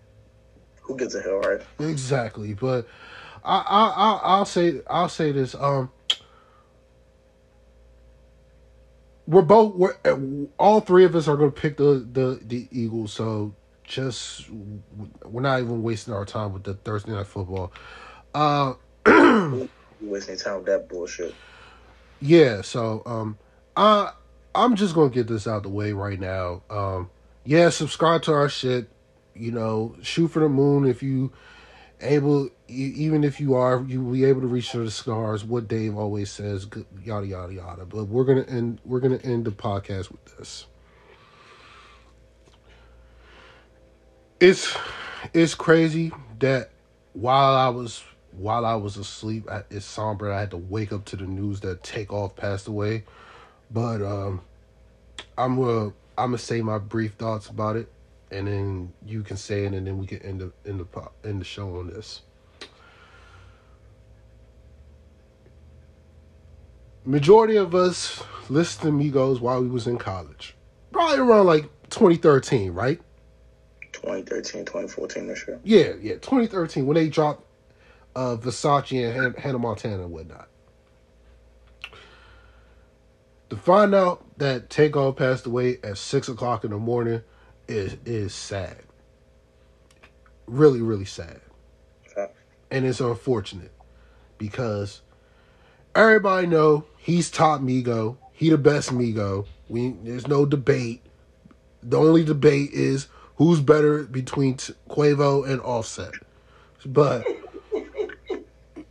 [0.81, 1.59] Who gets a hell, right?
[1.79, 2.87] Exactly, but
[3.43, 5.55] I I, I I'll say I'll say this.
[5.55, 5.91] Um,
[9.27, 9.95] we're both we're
[10.57, 13.13] all three of us are going to pick the the the Eagles.
[13.13, 14.49] So just
[15.25, 17.71] we're not even wasting our time with the Thursday night football.
[18.33, 18.73] Uh,
[20.01, 21.37] wasting time with that bullshit.
[22.19, 22.61] yeah.
[22.61, 23.37] So um,
[23.75, 24.11] I
[24.55, 26.63] I'm just gonna get this out the way right now.
[26.69, 27.09] Um,
[27.45, 28.89] yeah, subscribe to our shit.
[29.35, 31.31] You know, shoot for the moon if you
[32.03, 35.43] able even if you are you will be able to reach through the scars.
[35.43, 36.67] what dave always says
[37.03, 37.85] yada yada yada.
[37.85, 40.65] But we're gonna end we're gonna end the podcast with this.
[44.39, 44.75] It's
[45.33, 46.71] it's crazy that
[47.13, 51.05] while i was while i was asleep I, it's somber i had to wake up
[51.05, 53.03] to the news that takeoff passed away.
[53.71, 54.41] But um
[55.37, 57.92] i'm gonna i'm gonna say my brief thoughts about it
[58.33, 61.41] and then you can say it, and then we can end the end the end
[61.41, 62.21] the show on this.
[67.05, 70.55] Majority of us listened to Migos while we was in college,
[70.91, 72.99] probably around like 2013, right?
[73.91, 75.59] 2013, 2014 this year.
[75.63, 77.45] Yeah, yeah, 2013 when they dropped
[78.15, 80.47] uh, Versace and Hannah Montana and whatnot.
[83.49, 87.21] To find out that Takeoff passed away at six o'clock in the morning
[87.67, 88.77] is is sad.
[90.45, 91.41] Really, really sad.
[92.13, 92.39] Facts.
[92.69, 93.71] And it's unfortunate
[94.37, 95.01] because
[95.95, 98.17] everybody know he's top Migo.
[98.33, 99.45] He the best Migo.
[99.69, 101.01] We there's no debate.
[101.81, 103.07] The only debate is
[103.37, 104.55] who's better between
[104.89, 106.13] Quavo and Offset.
[106.85, 107.25] But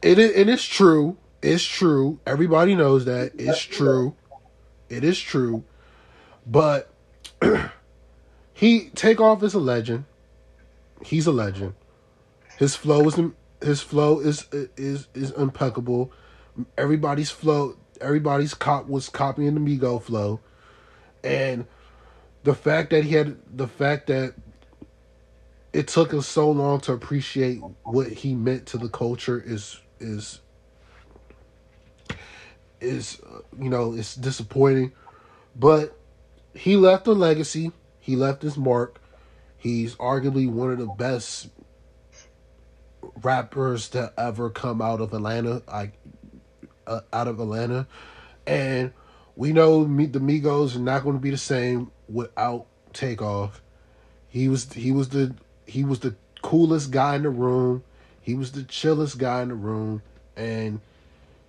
[0.02, 1.16] it is, it is true.
[1.42, 2.18] It's true.
[2.26, 3.32] Everybody knows that.
[3.36, 4.14] It's true.
[4.88, 5.64] It is true.
[6.46, 6.92] But
[8.62, 10.04] he Takeoff is a legend.
[11.04, 11.74] He's a legend.
[12.58, 13.18] His flow is
[13.60, 16.12] his flow is is is impeccable.
[16.78, 20.38] Everybody's flow, everybody's cop was copying the Migo flow,
[21.24, 21.66] and
[22.44, 24.34] the fact that he had the fact that
[25.72, 30.40] it took us so long to appreciate what he meant to the culture is is
[32.80, 34.92] is uh, you know it's disappointing,
[35.56, 35.98] but
[36.54, 37.72] he left a legacy.
[38.02, 39.00] He left his mark.
[39.56, 41.48] He's arguably one of the best
[43.22, 45.62] rappers to ever come out of Atlanta.
[45.68, 45.92] I
[46.84, 47.86] uh, out of Atlanta,
[48.44, 48.92] and
[49.36, 53.62] we know the Migos are not going to be the same without Takeoff.
[54.28, 57.84] He was he was the he was the coolest guy in the room.
[58.20, 60.02] He was the chillest guy in the room,
[60.36, 60.80] and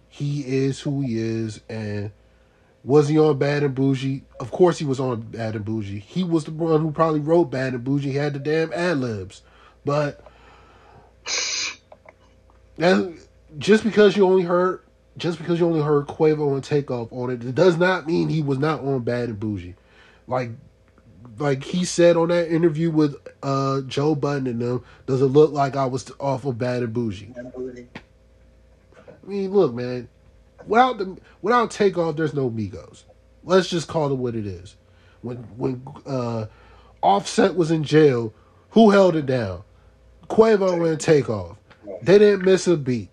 [0.08, 1.62] he is who he is.
[1.68, 2.12] And
[2.84, 4.24] was he on Bad and Boujee?
[4.40, 6.02] Of course he was on Bad and Boujee.
[6.02, 8.04] He was the one who probably wrote Bad and Boujee.
[8.04, 9.42] He had the damn ad libs,
[9.86, 10.24] but
[12.78, 13.14] that
[13.58, 14.82] just because you only heard
[15.18, 18.42] just because you only heard Quavo and Takeoff on it, it does not mean he
[18.42, 19.76] was not on Bad and Boujee.
[20.28, 20.52] Like
[21.40, 25.52] like he said on that interview with uh Joe Budden and them, does it look
[25.52, 27.34] like I was off of Bad and Boujee?
[28.98, 30.10] I mean, look, man,
[30.68, 33.04] without the without Takeoff, there's no Migos.
[33.44, 34.76] Let's just call it what it is.
[35.22, 36.46] When when uh
[37.02, 38.34] Offset was in jail,
[38.72, 39.64] who held it down?
[40.30, 41.58] Quavo and Takeoff.
[42.02, 43.10] They didn't miss a beat.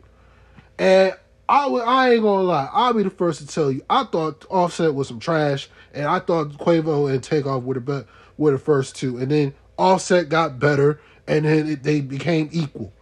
[0.78, 1.14] And
[1.48, 4.94] I I ain't gonna lie, I'll be the first to tell you, I thought Offset
[4.94, 8.05] was some trash, and I thought Quavo and Takeoff were the be-
[8.38, 12.92] were the first two, and then Offset got better, and then it, they became equal.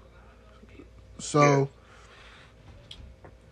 [1.18, 1.68] So,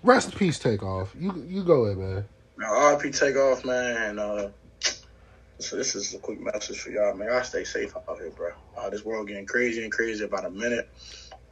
[0.07, 1.15] rest in peace, Takeoff.
[1.19, 2.25] You you go ahead, man.
[2.59, 4.11] Now, RP Takeoff, man.
[4.11, 4.49] And uh,
[5.59, 7.31] so this is a quick message for y'all, man.
[7.31, 8.51] I stay safe out here, bro.
[8.77, 10.89] Uh, this world getting crazy and crazy about a minute.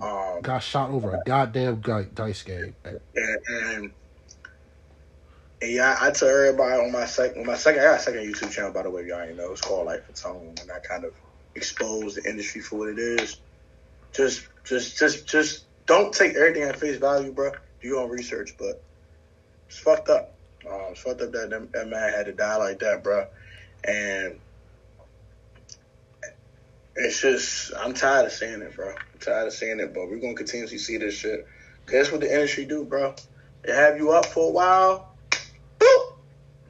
[0.01, 2.75] Um, Got shot over a goddamn di- dice game.
[2.85, 3.93] and, and,
[5.63, 8.51] and yeah, I tell everybody on my second, my second, I got a second YouTube
[8.51, 9.27] channel by the way, y'all.
[9.27, 11.13] You know, it's called Life of Tone, and I kind of
[11.55, 13.41] expose the industry for what it is.
[14.13, 17.53] Just, just, just, just don't take everything at face value, bro.
[17.85, 18.83] Do your own research, but
[19.69, 20.33] it's fucked up.
[20.67, 23.27] Um, it's fucked up that that man had to die like that, bro.
[23.87, 24.41] And
[26.97, 28.89] it's just, I'm tired of seeing it, bro.
[28.89, 31.47] I'm tired of seeing it, but we're gonna continuously see this shit.
[31.85, 33.15] Cause that's what the industry do, bro.
[33.65, 35.15] They have you up for a while.
[35.79, 36.05] Boop.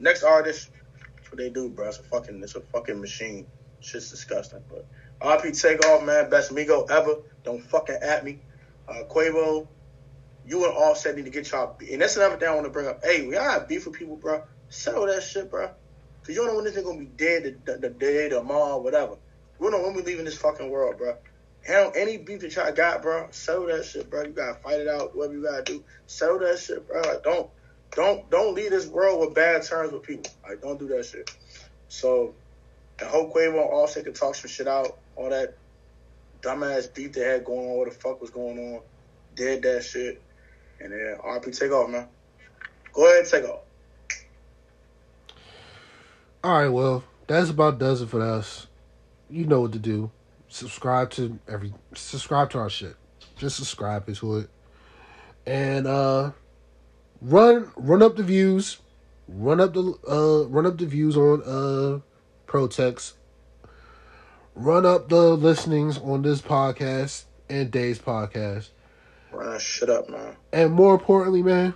[0.01, 0.69] Next artist,
[1.15, 1.87] that's what they do, bro.
[1.87, 3.47] It's a fucking, it's a fucking machine.
[3.79, 4.59] Shit's disgusting.
[4.69, 4.85] But
[5.21, 7.19] RP Takeoff, man, best Migo ever.
[7.45, 8.39] Don't fucking at me.
[8.89, 9.65] Uh, Quavo,
[10.47, 11.75] you and Offset need to get y'all.
[11.91, 13.03] And that's another thing I want to bring up.
[13.03, 14.43] Hey, we all have beef with people, bro.
[14.69, 15.69] Settle that shit, bro.
[16.25, 18.79] Cause you don't know when this thing gonna be dead the, the, the day, tomorrow,
[18.79, 19.17] whatever.
[19.59, 21.15] We don't know when we leaving this fucking world, bro.
[21.65, 24.23] Hell, any beef that y'all got, bro, settle that shit, bro.
[24.23, 25.83] You gotta fight it out, whatever you gotta do.
[26.07, 27.01] Settle that shit, bro.
[27.01, 27.49] Like, don't,
[27.91, 30.31] don't, don't leave this world with bad terms with people.
[30.47, 31.29] Like, don't do that shit.
[31.87, 32.33] So,
[33.01, 34.97] I hope Quavo and Offset can talk some shit out.
[35.15, 35.57] All that
[36.41, 38.81] dumbass beef they had going on, what the fuck was going on.
[39.35, 40.21] Did that shit.
[40.79, 42.07] And then RP Takeoff, man.
[42.93, 43.61] Go ahead, take off.
[46.43, 48.67] All right, well, that's about does it for us.
[49.29, 50.11] You know what to do.
[50.47, 52.95] Subscribe to every subscribe to our shit.
[53.35, 54.49] Just subscribe to it.
[55.45, 56.31] And uh
[57.21, 58.77] run run up the views.
[59.27, 61.99] Run up the uh run up the views on uh
[62.47, 63.13] Protex.
[64.53, 68.69] Run up the listenings on this podcast and Day's podcast.
[69.35, 70.37] Run that shit up, man.
[70.53, 71.73] And more importantly, man,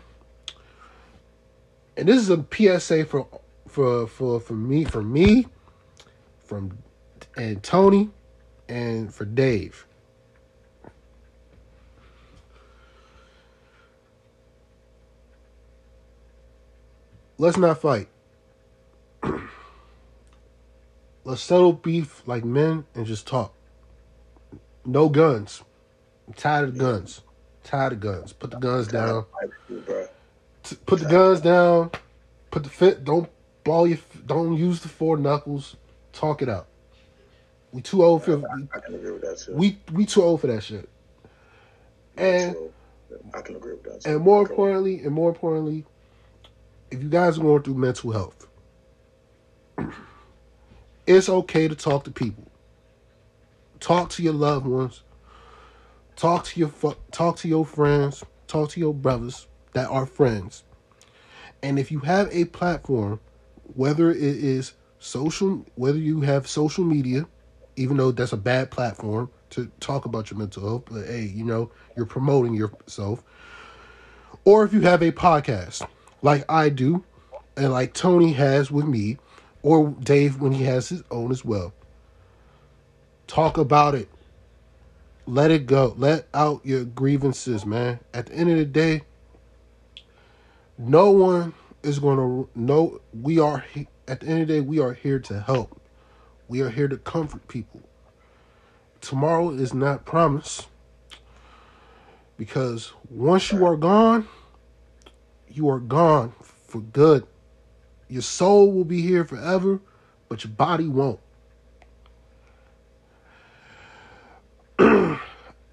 [1.97, 3.27] and this is a PSA for
[3.67, 5.45] for for for me for me
[6.45, 6.77] from
[7.35, 8.11] and Tony
[8.69, 9.85] and for Dave.
[17.37, 18.07] Let's not fight.
[21.25, 23.53] Let's settle beef like men and just talk.
[24.85, 25.61] No guns.
[26.25, 27.21] I'm tired of guns.
[27.69, 28.33] Tired the guns.
[28.33, 29.25] Put the guns down.
[30.87, 31.91] Put the guns down.
[32.49, 33.03] Put the fit.
[33.03, 33.29] Don't
[33.63, 33.99] ball your.
[34.25, 35.75] Don't use the four knuckles.
[36.11, 36.65] Talk it out.
[37.71, 38.41] We too old for.
[38.73, 39.53] I can agree with that too.
[39.53, 40.89] We we too old for that shit.
[42.17, 42.55] And
[43.35, 44.01] I can agree with that.
[44.01, 44.09] too.
[44.09, 45.85] and more importantly, and more importantly,
[46.89, 48.47] if you guys are going through mental health,
[51.05, 52.47] it's okay to talk to people.
[53.79, 55.03] Talk to your loved ones.
[56.19, 56.71] Talk to your
[57.11, 58.25] talk to your friends.
[58.45, 60.65] Talk to your brothers that are friends.
[61.63, 63.21] And if you have a platform,
[63.75, 67.25] whether it is social, whether you have social media,
[67.77, 71.45] even though that's a bad platform to talk about your mental health, but hey, you
[71.45, 73.23] know, you're promoting yourself.
[74.43, 75.87] Or if you have a podcast,
[76.21, 77.05] like I do,
[77.55, 79.19] and like Tony has with me,
[79.63, 81.73] or Dave when he has his own as well.
[83.25, 84.09] Talk about it.
[85.29, 85.93] Let it go.
[85.95, 87.99] Let out your grievances, man.
[88.15, 89.03] At the end of the day,
[90.75, 91.53] no one
[91.83, 93.63] is going to know we are
[94.07, 95.79] at the end of the day we are here to help.
[96.47, 97.79] We are here to comfort people.
[99.01, 100.67] Tomorrow is not promised
[102.35, 104.27] because once you are gone,
[105.47, 107.27] you are gone for good.
[108.07, 109.79] Your soul will be here forever,
[110.27, 111.19] but your body won't.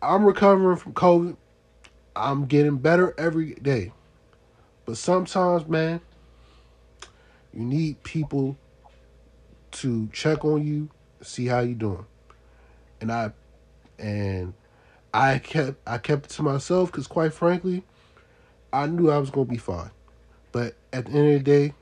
[0.07, 1.37] I'm recovering from COVID.
[2.15, 3.93] I'm getting better every day.
[4.85, 6.01] But sometimes, man,
[7.53, 8.57] you need people
[9.73, 10.91] to check on you,
[11.23, 12.07] see how you doing.
[13.01, 13.33] And I
[13.99, 14.55] and
[15.13, 17.83] I kept I kept it to myself cuz quite frankly,
[18.73, 19.91] I knew I was to be fine.
[20.53, 21.75] But at the end of the day,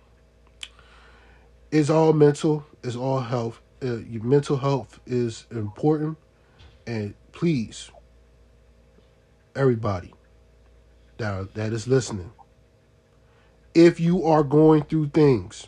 [1.71, 3.61] it's all mental, it's all health.
[3.83, 6.17] Uh, your mental health is important
[6.87, 7.91] and please
[9.57, 10.15] everybody
[11.19, 12.33] that that is listening.
[13.75, 15.67] If you are going through things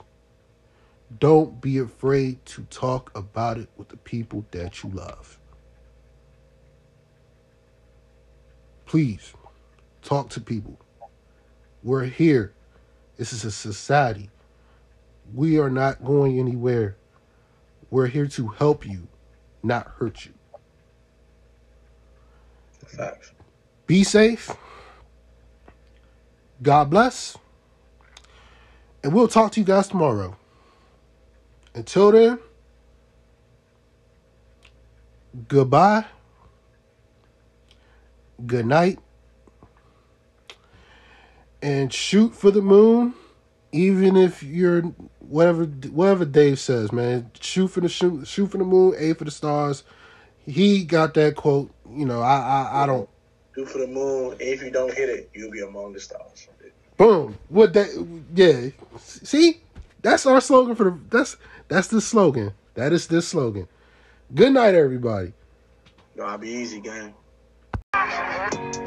[1.20, 5.38] don't be afraid to talk about it with the people that you love.
[8.86, 9.32] Please
[10.02, 10.78] talk to people.
[11.82, 12.52] We're here.
[13.16, 14.30] This is a society.
[15.34, 16.96] We are not going anywhere.
[17.90, 19.08] We're here to help you
[19.62, 20.32] not hurt you.
[22.86, 23.32] Facts.
[23.86, 24.50] Be safe.
[26.62, 27.36] God bless.
[29.02, 30.36] And we'll talk to you guys tomorrow.
[31.74, 32.38] Until then,
[35.46, 36.06] goodbye.
[38.44, 38.98] Good night.
[41.62, 43.14] And shoot for the moon,
[43.72, 44.82] even if you're
[45.20, 47.30] whatever whatever Dave says, man.
[47.40, 49.84] Shoot for the shoot, shoot for the moon, aim for the stars.
[50.44, 51.72] He got that quote.
[51.90, 53.08] You know, I I, I don't.
[53.56, 54.32] Shoot for the moon.
[54.32, 56.46] and If you don't hit it, you'll be among the stars.
[56.98, 57.38] Boom.
[57.48, 57.88] What that?
[58.34, 58.68] Yeah.
[58.98, 59.62] See,
[60.02, 60.98] that's our slogan for the.
[61.08, 61.38] That's
[61.68, 62.52] that's the slogan.
[62.74, 63.66] That is this slogan.
[64.34, 65.32] Good night, everybody.
[66.16, 67.14] No, I'll be easy, gang.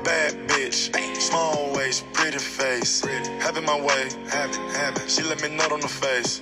[0.10, 0.90] Bad bitch,
[1.22, 3.06] small waist, pretty face.
[3.46, 4.10] Having my way.
[5.08, 6.42] She let me nut on the face.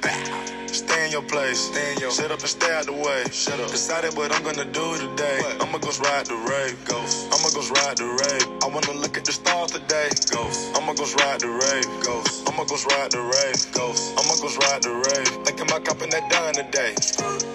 [0.72, 2.12] Stay in your place, stay in your.
[2.12, 3.24] Shut up and stay out the way.
[3.32, 3.70] Shut up.
[3.72, 5.40] Decided what I'm gonna do today.
[5.60, 7.28] I'ma go ride the Wraith, ghost.
[7.34, 8.48] I'ma go ride the Wraith.
[8.64, 10.72] I wanna look at the stars today, ghost.
[10.78, 12.48] I'ma go ride the Wraith, ghost.
[12.48, 14.16] I'ma go ride the Wraith, ghost.
[14.20, 15.32] I'ma go ride the Wraith.
[15.46, 16.96] Thinking about copping that done today.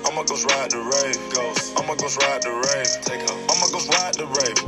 [0.04, 1.72] I'ma go ride the Wraith, ghost.
[1.80, 2.92] I'ma go ride the Wraith.
[3.08, 3.36] Take her.
[3.48, 4.60] I'ma go ride the Wraith.